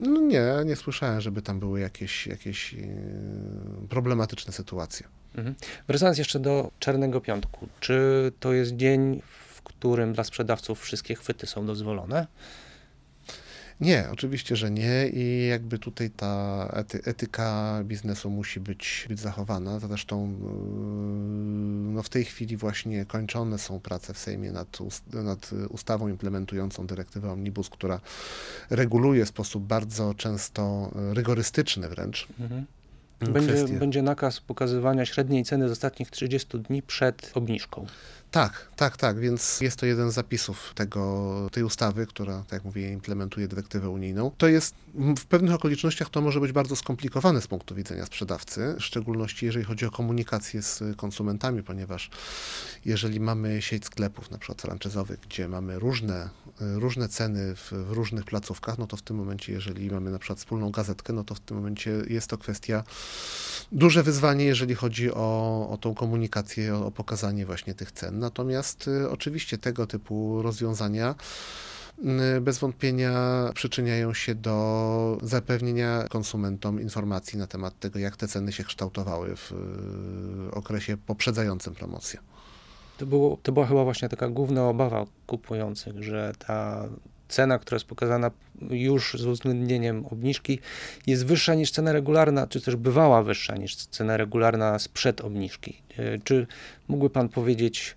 No 0.00 0.20
nie, 0.20 0.44
nie 0.64 0.76
słyszałem, 0.76 1.20
żeby 1.20 1.42
tam 1.42 1.60
były 1.60 1.80
jakieś, 1.80 2.26
jakieś 2.26 2.72
yy, 2.72 3.88
problematyczne 3.88 4.52
sytuacje. 4.52 5.06
Mhm. 5.34 5.54
Wracając 5.88 6.18
jeszcze 6.18 6.40
do 6.40 6.70
Czarnego 6.78 7.20
Piątku, 7.20 7.68
czy 7.80 8.32
to 8.40 8.52
jest 8.52 8.76
dzień, 8.76 9.22
w 9.54 9.62
którym 9.62 10.12
dla 10.12 10.24
sprzedawców 10.24 10.80
wszystkie 10.80 11.14
chwyty 11.14 11.46
są 11.46 11.66
dozwolone? 11.66 12.26
Nie, 13.80 14.08
oczywiście, 14.12 14.56
że 14.56 14.70
nie 14.70 15.08
i 15.08 15.46
jakby 15.46 15.78
tutaj 15.78 16.10
ta 16.10 16.66
ety, 16.72 17.00
etyka 17.04 17.80
biznesu 17.84 18.30
musi 18.30 18.60
być, 18.60 19.06
być 19.08 19.20
zachowana. 19.20 19.78
Zresztą 19.78 20.28
yy, 20.28 21.92
no 21.92 22.02
w 22.02 22.08
tej 22.08 22.24
chwili 22.24 22.56
właśnie 22.56 23.04
kończone 23.04 23.58
są 23.58 23.80
prace 23.80 24.14
w 24.14 24.18
Sejmie 24.18 24.52
nad, 24.52 24.78
nad 25.12 25.50
ustawą 25.68 26.08
implementującą 26.08 26.86
dyrektywę 26.86 27.32
Omnibus, 27.32 27.70
która 27.70 28.00
reguluje 28.70 29.24
w 29.24 29.28
sposób 29.28 29.64
bardzo 29.64 30.14
często 30.14 30.90
rygorystyczny 31.14 31.88
wręcz. 31.88 32.28
Mhm. 32.40 32.66
Będzie, 33.20 33.68
będzie 33.68 34.02
nakaz 34.02 34.40
pokazywania 34.40 35.06
średniej 35.06 35.44
ceny 35.44 35.68
z 35.68 35.72
ostatnich 35.72 36.10
30 36.10 36.58
dni 36.58 36.82
przed 36.82 37.30
obniżką. 37.34 37.86
Tak, 38.30 38.68
tak, 38.76 38.96
tak, 38.96 39.18
więc 39.18 39.60
jest 39.60 39.76
to 39.76 39.86
jeden 39.86 40.10
z 40.10 40.14
zapisów 40.14 40.72
tego, 40.74 41.48
tej 41.52 41.64
ustawy, 41.64 42.06
która, 42.06 42.38
tak 42.38 42.52
jak 42.52 42.64
mówię, 42.64 42.92
implementuje 42.92 43.48
dyrektywę 43.48 43.90
unijną. 43.90 44.30
To 44.38 44.48
jest, 44.48 44.74
w 45.18 45.26
pewnych 45.26 45.54
okolicznościach 45.54 46.10
to 46.10 46.20
może 46.20 46.40
być 46.40 46.52
bardzo 46.52 46.76
skomplikowane 46.76 47.40
z 47.40 47.46
punktu 47.46 47.74
widzenia 47.74 48.06
sprzedawcy, 48.06 48.74
w 48.78 48.84
szczególności 48.84 49.46
jeżeli 49.46 49.64
chodzi 49.64 49.86
o 49.86 49.90
komunikację 49.90 50.62
z 50.62 50.82
konsumentami, 50.96 51.62
ponieważ 51.62 52.10
jeżeli 52.84 53.20
mamy 53.20 53.62
sieć 53.62 53.84
sklepów, 53.84 54.30
na 54.30 54.38
przykład 54.38 54.62
franczyzowych, 54.62 55.20
gdzie 55.20 55.48
mamy 55.48 55.78
różne, 55.78 56.30
różne 56.60 57.08
ceny 57.08 57.56
w, 57.56 57.72
w 57.72 57.90
różnych 57.90 58.24
placówkach, 58.24 58.78
no 58.78 58.86
to 58.86 58.96
w 58.96 59.02
tym 59.02 59.16
momencie, 59.16 59.52
jeżeli 59.52 59.90
mamy 59.90 60.10
na 60.10 60.18
przykład 60.18 60.38
wspólną 60.38 60.70
gazetkę, 60.70 61.12
no 61.12 61.24
to 61.24 61.34
w 61.34 61.40
tym 61.40 61.56
momencie 61.56 61.90
jest 62.08 62.26
to 62.26 62.38
kwestia, 62.38 62.84
duże 63.72 64.02
wyzwanie, 64.02 64.44
jeżeli 64.44 64.74
chodzi 64.74 65.12
o, 65.12 65.68
o 65.70 65.78
tą 65.80 65.94
komunikację, 65.94 66.74
o, 66.74 66.86
o 66.86 66.90
pokazanie 66.90 67.46
właśnie 67.46 67.74
tych 67.74 67.92
cen. 67.92 68.15
Natomiast 68.16 68.88
y, 68.88 69.10
oczywiście 69.10 69.58
tego 69.58 69.86
typu 69.86 70.42
rozwiązania 70.42 71.14
y, 72.36 72.40
bez 72.40 72.58
wątpienia 72.58 73.50
przyczyniają 73.54 74.14
się 74.14 74.34
do 74.34 75.18
zapewnienia 75.22 76.06
konsumentom 76.10 76.80
informacji 76.80 77.38
na 77.38 77.46
temat 77.46 77.78
tego, 77.78 77.98
jak 77.98 78.16
te 78.16 78.28
ceny 78.28 78.52
się 78.52 78.64
kształtowały 78.64 79.36
w 79.36 79.52
y, 79.52 80.54
okresie 80.54 80.96
poprzedzającym 80.96 81.74
promocję. 81.74 82.20
To, 82.98 83.06
było, 83.06 83.38
to 83.42 83.52
była 83.52 83.66
chyba 83.66 83.84
właśnie 83.84 84.08
taka 84.08 84.28
główna 84.28 84.68
obawa 84.68 85.04
kupujących, 85.26 86.02
że 86.02 86.32
ta 86.38 86.88
cena, 87.28 87.58
która 87.58 87.76
jest 87.76 87.86
pokazana 87.86 88.30
już 88.70 89.16
z 89.18 89.26
uwzględnieniem 89.26 90.06
obniżki, 90.06 90.58
jest 91.06 91.26
wyższa 91.26 91.54
niż 91.54 91.70
cena 91.70 91.92
regularna, 91.92 92.46
czy 92.46 92.60
też 92.60 92.76
bywała 92.76 93.22
wyższa 93.22 93.56
niż 93.56 93.76
cena 93.76 94.16
regularna 94.16 94.78
sprzed 94.78 95.20
obniżki. 95.20 95.82
Czy 96.24 96.46
mógłby 96.88 97.10
Pan 97.10 97.28
powiedzieć, 97.28 97.96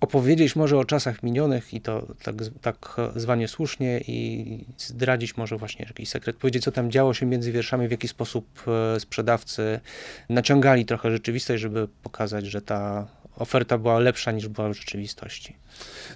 opowiedzieć 0.00 0.56
może 0.56 0.78
o 0.78 0.84
czasach 0.84 1.22
minionych 1.22 1.74
i 1.74 1.80
to 1.80 2.06
tak, 2.22 2.34
tak 2.60 2.96
zwanie 3.16 3.48
słusznie 3.48 4.00
i 4.08 4.64
zdradzić 4.78 5.36
może 5.36 5.56
właśnie 5.56 5.84
jakiś 5.88 6.08
sekret, 6.08 6.36
powiedzieć 6.36 6.64
co 6.64 6.72
tam 6.72 6.90
działo 6.90 7.14
się 7.14 7.26
między 7.26 7.52
wierszami, 7.52 7.88
w 7.88 7.90
jaki 7.90 8.08
sposób 8.08 8.62
e, 8.96 9.00
sprzedawcy 9.00 9.80
naciągali 10.28 10.84
trochę 10.84 11.10
rzeczywistość, 11.10 11.62
żeby 11.62 11.88
pokazać, 12.02 12.46
że 12.46 12.62
ta 12.62 13.06
oferta 13.40 13.78
była 13.78 13.98
lepsza 13.98 14.32
niż 14.32 14.48
była 14.48 14.68
w 14.68 14.72
rzeczywistości. 14.72 15.56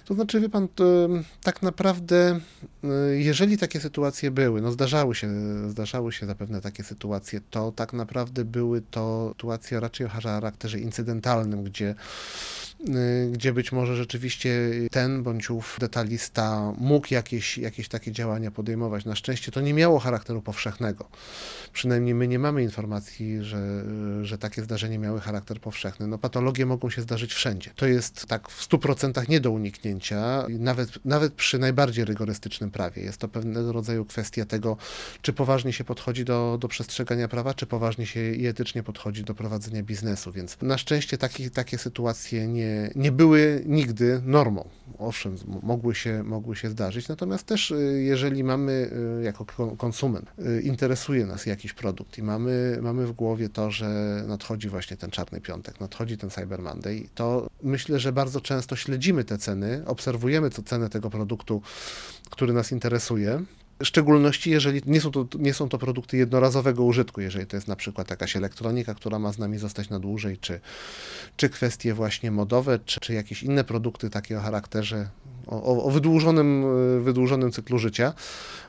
To 0.05 0.13
znaczy, 0.13 0.39
wie 0.39 0.49
pan, 0.49 0.67
tak 1.43 1.61
naprawdę, 1.61 2.39
y, 2.83 3.19
jeżeli 3.19 3.57
takie 3.57 3.79
sytuacje 3.79 4.31
były, 4.31 4.61
no 4.61 4.71
zdarzały 4.71 5.15
się, 5.15 5.29
zdarzały 5.69 6.11
się 6.11 6.25
zapewne 6.25 6.61
takie 6.61 6.83
sytuacje, 6.83 7.41
to 7.49 7.71
tak 7.71 7.93
naprawdę 7.93 8.45
były 8.45 8.81
to 8.91 9.29
sytuacje 9.29 9.79
raczej 9.79 10.05
o 10.07 10.09
charakterze 10.09 10.79
incydentalnym, 10.79 11.63
gdzie 11.63 11.95
gdzie 13.31 13.53
być 13.53 13.71
może 13.71 13.95
rzeczywiście 13.95 14.71
ten 14.91 15.23
bądź 15.23 15.49
ów 15.49 15.77
detalista 15.79 16.73
mógł 16.77 17.07
jakieś, 17.13 17.57
jakieś 17.57 17.87
takie 17.87 18.11
działania 18.11 18.51
podejmować. 18.51 19.05
Na 19.05 19.15
szczęście 19.15 19.51
to 19.51 19.61
nie 19.61 19.73
miało 19.73 19.99
charakteru 19.99 20.41
powszechnego. 20.41 21.09
Przynajmniej 21.73 22.15
my 22.15 22.27
nie 22.27 22.39
mamy 22.39 22.63
informacji, 22.63 23.43
że, 23.43 23.83
że 24.21 24.37
takie 24.37 24.63
zdarzenia 24.63 24.99
miały 24.99 25.21
charakter 25.21 25.59
powszechny. 25.61 26.07
No, 26.07 26.17
patologie 26.17 26.65
mogą 26.65 26.89
się 26.89 27.01
zdarzyć 27.01 27.33
wszędzie. 27.33 27.71
To 27.75 27.85
jest 27.85 28.25
tak 28.25 28.49
w 28.49 28.69
100% 28.69 29.29
nie 29.29 29.39
do 29.39 29.51
uniknięcia, 29.51 30.45
nawet, 30.49 31.05
nawet 31.05 31.33
przy 31.33 31.59
najbardziej 31.59 32.05
rygorystycznym 32.05 32.71
prawie. 32.71 33.01
Jest 33.01 33.17
to 33.17 33.27
pewnego 33.27 33.71
rodzaju 33.71 34.05
kwestia 34.05 34.45
tego, 34.45 34.77
czy 35.21 35.33
poważnie 35.33 35.73
się 35.73 35.83
podchodzi 35.83 36.25
do, 36.25 36.57
do 36.61 36.67
przestrzegania 36.67 37.27
prawa, 37.27 37.53
czy 37.53 37.65
poważnie 37.65 38.05
się 38.05 38.31
i 38.31 38.47
etycznie 38.47 38.83
podchodzi 38.83 39.23
do 39.23 39.35
prowadzenia 39.35 39.83
biznesu. 39.83 40.31
Więc 40.31 40.57
na 40.61 40.77
szczęście 40.77 41.17
takie, 41.17 41.49
takie 41.49 41.77
sytuacje 41.77 42.47
nie 42.47 42.64
nie, 42.65 42.91
nie 42.95 43.11
były 43.11 43.63
nigdy 43.65 44.21
normą. 44.25 44.69
Owszem, 44.99 45.35
mogły 45.63 45.95
się, 45.95 46.23
mogły 46.23 46.55
się 46.55 46.69
zdarzyć, 46.69 47.07
natomiast 47.07 47.45
też 47.45 47.71
y, 47.71 48.01
jeżeli 48.03 48.43
mamy 48.43 48.91
y, 49.19 49.23
jako 49.23 49.45
ko- 49.45 49.75
konsument, 49.77 50.31
y, 50.39 50.61
interesuje 50.61 51.25
nas 51.25 51.45
jakiś 51.45 51.73
produkt 51.73 52.17
i 52.17 52.23
mamy, 52.23 52.79
mamy 52.81 53.07
w 53.07 53.11
głowie 53.11 53.49
to, 53.49 53.71
że 53.71 54.23
nadchodzi 54.27 54.69
właśnie 54.69 54.97
ten 54.97 55.11
czarny 55.11 55.41
piątek, 55.41 55.79
nadchodzi 55.79 56.17
ten 56.17 56.29
Cyber 56.29 56.61
Monday, 56.61 57.07
to 57.15 57.47
myślę, 57.63 57.99
że 57.99 58.11
bardzo 58.11 58.41
często 58.41 58.75
śledzimy 58.75 59.23
te 59.23 59.37
ceny, 59.37 59.83
obserwujemy 59.85 60.49
cenę 60.49 60.89
tego 60.89 61.09
produktu, 61.09 61.61
który 62.29 62.53
nas 62.53 62.71
interesuje. 62.71 63.41
W 63.79 63.85
szczególności, 63.85 64.49
jeżeli 64.49 64.81
nie 64.85 65.01
są, 65.01 65.11
to, 65.11 65.27
nie 65.39 65.53
są 65.53 65.69
to 65.69 65.77
produkty 65.77 66.17
jednorazowego 66.17 66.83
użytku, 66.83 67.21
jeżeli 67.21 67.47
to 67.47 67.57
jest 67.57 67.67
na 67.67 67.75
przykład 67.75 68.09
jakaś 68.09 68.35
elektronika, 68.35 68.93
która 68.95 69.19
ma 69.19 69.31
z 69.31 69.37
nami 69.37 69.57
zostać 69.57 69.89
na 69.89 69.99
dłużej, 69.99 70.37
czy, 70.37 70.59
czy 71.37 71.49
kwestie 71.49 71.93
właśnie 71.93 72.31
modowe, 72.31 72.79
czy, 72.85 72.99
czy 72.99 73.13
jakieś 73.13 73.43
inne 73.43 73.63
produkty 73.63 74.09
takie 74.09 74.37
o 74.37 74.41
charakterze, 74.41 75.09
o, 75.47 75.83
o- 75.85 75.91
wydłużonym, 75.91 76.65
y, 76.97 77.01
wydłużonym 77.01 77.51
cyklu 77.51 77.79
życia, 77.79 78.13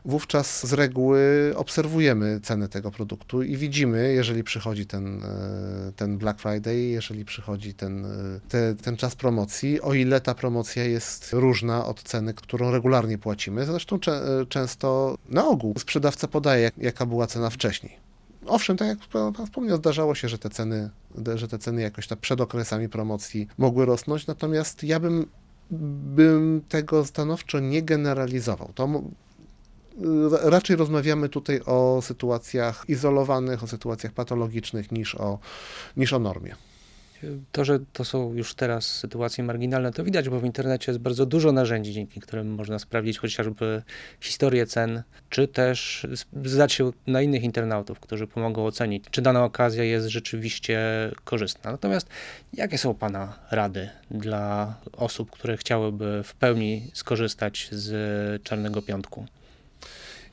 wówczas 0.04 0.66
z 0.66 0.72
reguły 0.72 1.52
obserwujemy 1.56 2.40
cenę 2.42 2.68
tego 2.68 2.90
produktu 2.90 3.42
i 3.42 3.56
widzimy, 3.56 4.12
jeżeli 4.12 4.44
przychodzi 4.44 4.86
ten, 4.86 5.22
e, 5.24 5.92
ten 5.96 6.18
Black 6.18 6.40
Friday, 6.40 6.76
jeżeli 6.76 7.24
przychodzi 7.24 7.74
ten, 7.74 8.04
e, 8.04 8.08
te, 8.48 8.74
ten 8.74 8.96
czas 8.96 9.14
promocji, 9.16 9.80
o 9.80 9.94
ile 9.94 10.20
ta 10.20 10.34
promocja 10.34 10.84
jest 10.84 11.32
różna 11.32 11.86
od 11.86 12.02
ceny, 12.02 12.34
którą 12.34 12.70
regularnie 12.70 13.18
płacimy. 13.18 13.66
Zresztą 13.66 13.98
cze, 13.98 14.22
często 14.48 15.18
na 15.28 15.46
ogół 15.46 15.74
sprzedawca 15.78 16.28
podaje, 16.28 16.62
jak, 16.62 16.78
jaka 16.78 17.06
była 17.06 17.26
cena 17.26 17.50
wcześniej. 17.50 18.06
Owszem, 18.46 18.76
tak 18.76 18.88
jak 18.88 18.98
pan 19.36 19.46
wspomniał, 19.46 19.76
zdarzało 19.76 20.14
się, 20.14 20.28
że 20.28 20.38
te 20.38 20.50
ceny, 20.50 20.90
że 21.34 21.48
te 21.48 21.58
ceny 21.58 21.82
jakoś 21.82 22.06
tak 22.06 22.18
przed 22.18 22.40
okresami 22.40 22.88
promocji 22.88 23.48
mogły 23.58 23.86
rosnąć, 23.86 24.26
natomiast 24.26 24.84
ja 24.84 25.00
bym, 25.00 25.26
bym 25.70 26.62
tego 26.68 27.05
stanowczo 27.05 27.61
nie 27.61 27.83
generalizował. 27.83 28.72
To 28.74 29.02
raczej 30.42 30.76
rozmawiamy 30.76 31.29
tutaj 31.29 31.61
o 31.66 32.02
sytuacjach 32.02 32.85
izolowanych, 32.88 33.62
o 33.62 33.66
sytuacjach 33.66 34.12
patologicznych 34.12 34.92
niż 34.92 35.14
o, 35.14 35.38
niż 35.96 36.12
o 36.12 36.18
normie. 36.18 36.57
To, 37.52 37.64
że 37.64 37.79
to 37.92 38.05
są 38.05 38.35
już 38.35 38.55
teraz 38.55 38.87
sytuacje 38.87 39.44
marginalne, 39.44 39.92
to 39.92 40.05
widać, 40.05 40.29
bo 40.29 40.40
w 40.40 40.44
internecie 40.44 40.92
jest 40.92 41.02
bardzo 41.02 41.26
dużo 41.26 41.52
narzędzi, 41.52 41.92
dzięki 41.92 42.20
którym 42.20 42.55
można 42.55 42.79
sprawdzić 42.79 43.18
chociażby 43.18 43.83
historię 44.20 44.66
cen, 44.66 45.02
czy 45.31 45.48
też 45.48 46.07
zdać 46.44 46.72
się 46.72 46.90
na 47.07 47.22
innych 47.22 47.42
internautów, 47.42 48.00
którzy 48.00 48.26
pomogą 48.26 48.66
ocenić, 48.66 49.05
czy 49.11 49.22
dana 49.22 49.44
okazja 49.44 49.85
jest 49.85 50.07
rzeczywiście 50.07 50.81
korzystna. 51.24 51.72
Natomiast 51.72 52.09
jakie 52.52 52.79
są 52.79 52.94
Pana 52.94 53.38
rady 53.50 53.90
dla 54.11 54.74
osób, 54.92 55.31
które 55.31 55.57
chciałyby 55.57 56.22
w 56.24 56.35
pełni 56.35 56.90
skorzystać 56.94 57.68
z 57.72 58.42
Czarnego 58.42 58.83
Piątku? 58.83 59.26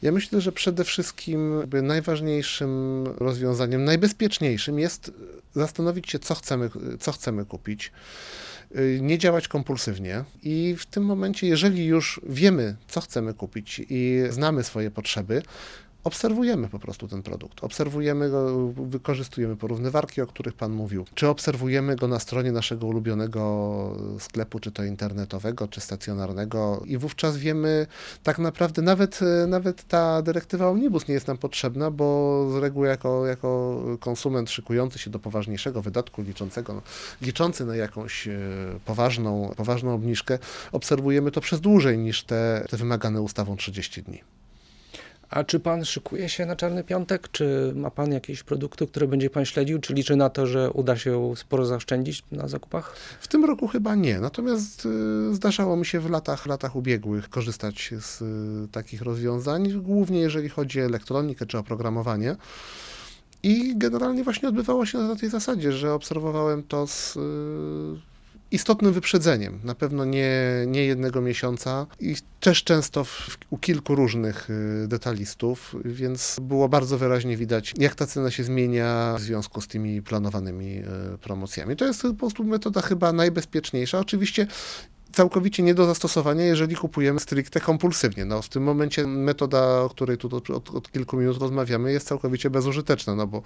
Ja 0.04 0.12
myślę, 0.12 0.42
że 0.42 0.52
przede 0.52 0.84
wszystkim 0.84 1.64
najważniejszym 1.84 3.04
rozwiązaniem, 3.18 3.84
najbezpieczniejszym 3.84 4.80
jest 4.80 5.12
zastanowić 5.56 6.12
się, 6.12 6.20
co 6.20 6.36
chcemy, 6.36 6.70
co 7.00 7.12
chcemy 7.12 7.46
kupić. 7.46 7.92
Y, 8.76 9.00
Nie 9.02 9.18
działać 9.18 9.48
kompulsywnie 9.48 10.24
i 10.44 10.76
w 10.80 10.86
tym 10.86 11.06
momencie, 11.06 11.48
jeżeli 11.48 11.86
już 11.86 12.22
wiemy, 12.30 12.76
co 12.88 13.02
chcemy 13.02 13.34
kupić 13.34 13.82
i 13.90 14.24
znamy 14.30 14.64
swoje 14.64 14.92
potrzeby, 14.92 15.42
obserwujemy 16.04 16.70
po 16.70 16.80
prostu 16.80 17.08
ten 17.08 17.24
produkt. 17.24 17.64
Obserwujemy 17.64 18.30
go, 18.30 18.68
wykorzystujemy 18.68 19.56
porównywarki, 19.56 20.22
o 20.22 20.28
których 20.28 20.54
Pan 20.54 20.72
mówił, 20.72 21.06
czy 21.16 21.28
obserwujemy 21.28 21.96
go 21.96 22.08
na 22.08 22.20
stronie 22.20 22.52
naszego 22.52 22.88
ulubionego 22.88 23.44
sklepu, 24.20 24.60
czy 24.60 24.72
to 24.72 24.84
internetowego, 24.84 25.68
czy 25.68 25.82
stacjonarnego 25.82 26.84
i 26.86 26.98
wówczas 26.98 27.38
wiemy, 27.38 27.88
tak 28.24 28.40
naprawdę 28.40 28.82
nawet, 28.82 29.20
nawet 29.48 29.84
ta 29.88 30.22
dyrektywa 30.22 30.70
Omnibus 30.70 31.08
nie 31.08 31.14
jest 31.14 31.28
nam 31.28 31.38
potrzebna, 31.38 31.92
bo 31.92 32.48
z 32.52 32.56
reguły 32.56 32.88
jako, 32.88 33.28
jako 33.28 33.82
konsument 34.00 34.52
szykujący 34.52 35.00
się 35.00 35.10
do 35.10 35.20
poważniejszego 35.20 35.82
wydatku, 35.82 36.22
liczącego, 36.22 36.82
liczący 37.22 37.66
na 37.66 37.76
jakąś 37.76 38.28
e, 38.28 38.40
poważną, 38.86 39.54
poważną 39.58 39.94
obniżkę, 39.94 40.40
obserwujemy 40.72 41.32
to 41.32 41.42
przez 41.42 41.62
dłużej 41.62 41.98
niż 41.98 42.24
te, 42.24 42.66
te 42.70 42.78
wymagane 42.78 43.22
ustawą 43.22 43.58
30 43.58 44.04
dni. 44.04 44.43
A 45.34 45.44
czy 45.44 45.60
pan 45.60 45.86
szykuje 45.86 46.30
się 46.30 46.46
na 46.46 46.56
Czarny 46.56 46.84
Piątek? 46.84 47.32
Czy 47.32 47.74
ma 47.76 47.92
pan 47.92 48.12
jakieś 48.12 48.44
produkty, 48.44 48.88
które 48.88 49.08
będzie 49.08 49.30
pan 49.30 49.46
śledził? 49.46 49.80
Czy 49.80 49.94
liczy 49.94 50.16
na 50.16 50.30
to, 50.30 50.48
że 50.48 50.72
uda 50.72 50.98
się 50.98 51.34
sporo 51.36 51.66
zaoszczędzić 51.66 52.24
na 52.32 52.48
zakupach? 52.48 52.96
W 53.20 53.28
tym 53.28 53.46
roku 53.46 53.68
chyba 53.68 53.96
nie, 53.96 54.20
natomiast 54.20 54.86
y, 55.32 55.36
zdarzało 55.36 55.76
mi 55.76 55.86
się 55.86 56.00
w 56.00 56.10
latach, 56.10 56.46
latach 56.46 56.76
ubiegłych 56.76 57.30
korzystać 57.30 57.94
z 58.00 58.22
y, 58.22 58.72
takich 58.72 59.02
rozwiązań, 59.02 59.82
głównie 59.82 60.20
jeżeli 60.20 60.50
chodzi 60.50 60.82
o 60.82 60.86
elektronikę 60.86 61.46
czy 61.46 61.58
oprogramowanie. 61.58 62.36
I 63.44 63.78
generalnie 63.78 64.24
właśnie 64.24 64.50
odbywało 64.50 64.86
się 64.86 64.98
na 64.98 65.16
tej 65.16 65.30
zasadzie, 65.30 65.72
że 65.72 65.94
obserwowałem 65.94 66.64
to 66.64 66.88
z 66.88 67.16
y, 67.16 68.13
istotnym 68.54 68.94
wyprzedzeniem, 68.94 69.60
na 69.64 69.76
pewno 69.76 70.06
nie, 70.06 70.34
nie 70.68 70.86
jednego 70.86 71.22
miesiąca 71.22 71.88
i 72.00 72.16
też 72.40 72.64
często 72.64 73.04
w, 73.04 73.38
u 73.50 73.58
kilku 73.58 73.96
różnych 73.96 74.50
y, 74.50 74.88
detalistów, 74.88 75.76
więc 75.86 76.38
było 76.42 76.70
bardzo 76.70 76.98
wyraźnie 76.98 77.38
widać, 77.38 77.74
jak 77.78 77.96
ta 77.96 78.08
cena 78.08 78.32
się 78.32 78.44
zmienia 78.44 79.16
w 79.18 79.22
związku 79.22 79.62
z 79.62 79.68
tymi 79.68 80.02
planowanymi 80.02 80.78
y, 81.14 81.18
promocjami. 81.18 81.76
To 81.76 81.86
jest 81.86 82.02
po 82.02 82.14
prostu 82.14 82.44
metoda 82.44 82.82
chyba 82.82 83.14
najbezpieczniejsza. 83.14 84.00
Oczywiście 84.00 84.48
całkowicie 85.14 85.64
nie 85.64 85.74
do 85.74 85.86
zastosowania, 85.86 86.46
jeżeli 86.46 86.76
kupujemy 86.76 87.20
stricte 87.20 87.60
kompulsywnie. 87.60 88.26
No, 88.26 88.42
w 88.42 88.50
tym 88.50 88.64
momencie 88.64 89.08
metoda, 89.08 89.82
o 89.82 89.90
której 89.90 90.18
tu 90.18 90.36
od, 90.36 90.50
od, 90.50 90.92
kilku 90.92 91.18
minut 91.18 91.38
rozmawiamy, 91.38 91.92
jest 91.92 92.08
całkowicie 92.08 92.50
bezużyteczna, 92.50 93.16
no 93.16 93.28
bo 93.28 93.42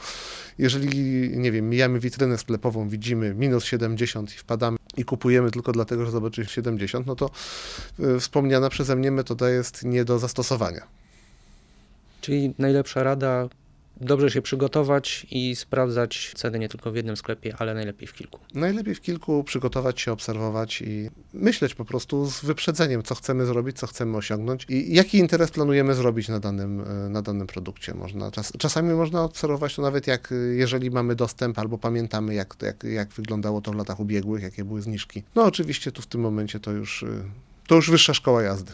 jeżeli, 0.57 1.29
nie 1.37 1.51
wiem, 1.51 1.69
mijamy 1.69 1.99
witrynę 1.99 2.37
sklepową, 2.37 2.89
widzimy 2.89 3.33
minus 3.33 3.63
70 3.63 4.35
i 4.35 4.37
wpadamy 4.37 4.77
i 4.97 5.05
kupujemy 5.05 5.51
tylko 5.51 5.71
dlatego, 5.71 6.05
że 6.05 6.11
zobaczyliśmy 6.11 6.53
70, 6.53 7.07
no 7.07 7.15
to 7.15 7.29
y, 7.99 8.19
wspomniana 8.19 8.69
przeze 8.69 8.95
mnie 8.95 9.11
metoda 9.11 9.49
jest 9.49 9.83
nie 9.83 10.05
do 10.05 10.19
zastosowania. 10.19 10.87
Czyli 12.21 12.53
najlepsza 12.59 13.03
rada, 13.03 13.49
dobrze 14.01 14.31
się 14.31 14.41
przygotować 14.41 15.27
i 15.31 15.55
sprawdzać 15.55 16.31
ceny 16.35 16.59
nie 16.59 16.69
tylko 16.69 16.91
w 16.91 16.95
jednym 16.95 17.17
sklepie, 17.17 17.55
ale 17.59 17.73
najlepiej 17.73 18.07
w 18.07 18.13
kilku. 18.13 18.39
Najlepiej 18.53 18.95
w 18.95 19.01
kilku 19.01 19.43
przygotować 19.43 20.01
się, 20.01 20.11
obserwować 20.11 20.81
i 20.81 21.09
myśleć 21.33 21.75
po 21.75 21.85
prostu 21.85 22.25
z 22.25 22.45
wyprzedzeniem, 22.45 23.03
co 23.03 23.15
chcemy 23.15 23.45
zrobić, 23.45 23.77
co 23.77 23.87
chcemy 23.87 24.17
osiągnąć 24.17 24.65
i 24.69 24.95
jaki 24.95 25.17
interes 25.17 25.51
planujemy 25.51 25.93
zrobić 25.93 26.27
na 26.29 26.39
danym, 26.39 26.81
e, 26.81 27.09
na 27.09 27.21
danym 27.21 27.47
produkcie. 27.47 27.93
Można, 27.93 28.31
czas, 28.31 28.53
czasami 28.59 28.93
można 28.93 29.23
obserwować 29.23 29.75
to 29.75 29.81
nawet 29.81 30.07
jak, 30.07 30.33
jeżeli 30.55 30.91
mamy 30.91 31.15
dostęp 31.15 31.59
albo 31.59 31.77
pamiętamy, 31.77 32.33
jak, 32.33 32.55
jak, 32.61 32.83
jak 32.83 33.09
wyglądało 33.09 33.61
to 33.61 33.71
w 33.71 33.75
latach 33.75 33.99
ubiegłych, 33.99 34.43
jakie 34.43 34.65
były 34.65 34.81
zniżki. 34.81 35.23
No 35.35 35.43
oczywiście 35.43 35.91
tu 35.91 36.01
w 36.01 36.07
tym 36.07 36.21
momencie 36.21 36.59
to 36.59 36.71
już, 36.71 37.03
e, 37.03 37.07
to 37.67 37.75
już 37.75 37.91
wyższa 37.91 38.13
szkoła 38.13 38.43
jazdy. 38.43 38.71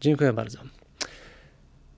Dziękuję 0.00 0.32
bardzo. 0.32 0.77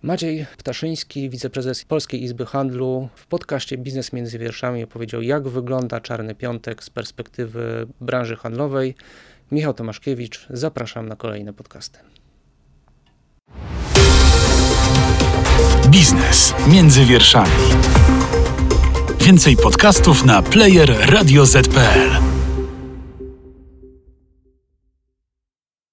Maciej 0.03 0.47
Ptaszyński, 0.57 1.31
wiceprezes 1.31 1.85
Polskiej 1.85 2.23
Izby 2.23 2.47
Handlu, 2.47 3.09
w 3.15 3.27
podcaście 3.27 3.79
Biznes 3.79 4.13
między 4.13 4.39
wierszami 4.39 4.85
opowiedział, 4.85 5.23
jak 5.23 5.49
wygląda 5.49 6.01
Czarny 6.01 6.35
Piątek 6.35 6.85
z 6.85 6.91
perspektywy 6.91 7.87
branży 8.01 8.37
handlowej. 8.37 8.95
Michał 9.53 9.75
Tomaszkiewicz, 9.75 10.47
zapraszam 10.51 11.09
na 11.09 11.17
kolejne 11.17 11.53
podcasty. 11.53 11.99
Biznes 15.89 16.55
między 16.73 17.05
wierszami. 17.05 17.51
Więcej 19.21 19.57
podcastów 19.57 20.25
na 20.25 20.43
player 20.43 21.11
radioz.pl. 21.11 22.30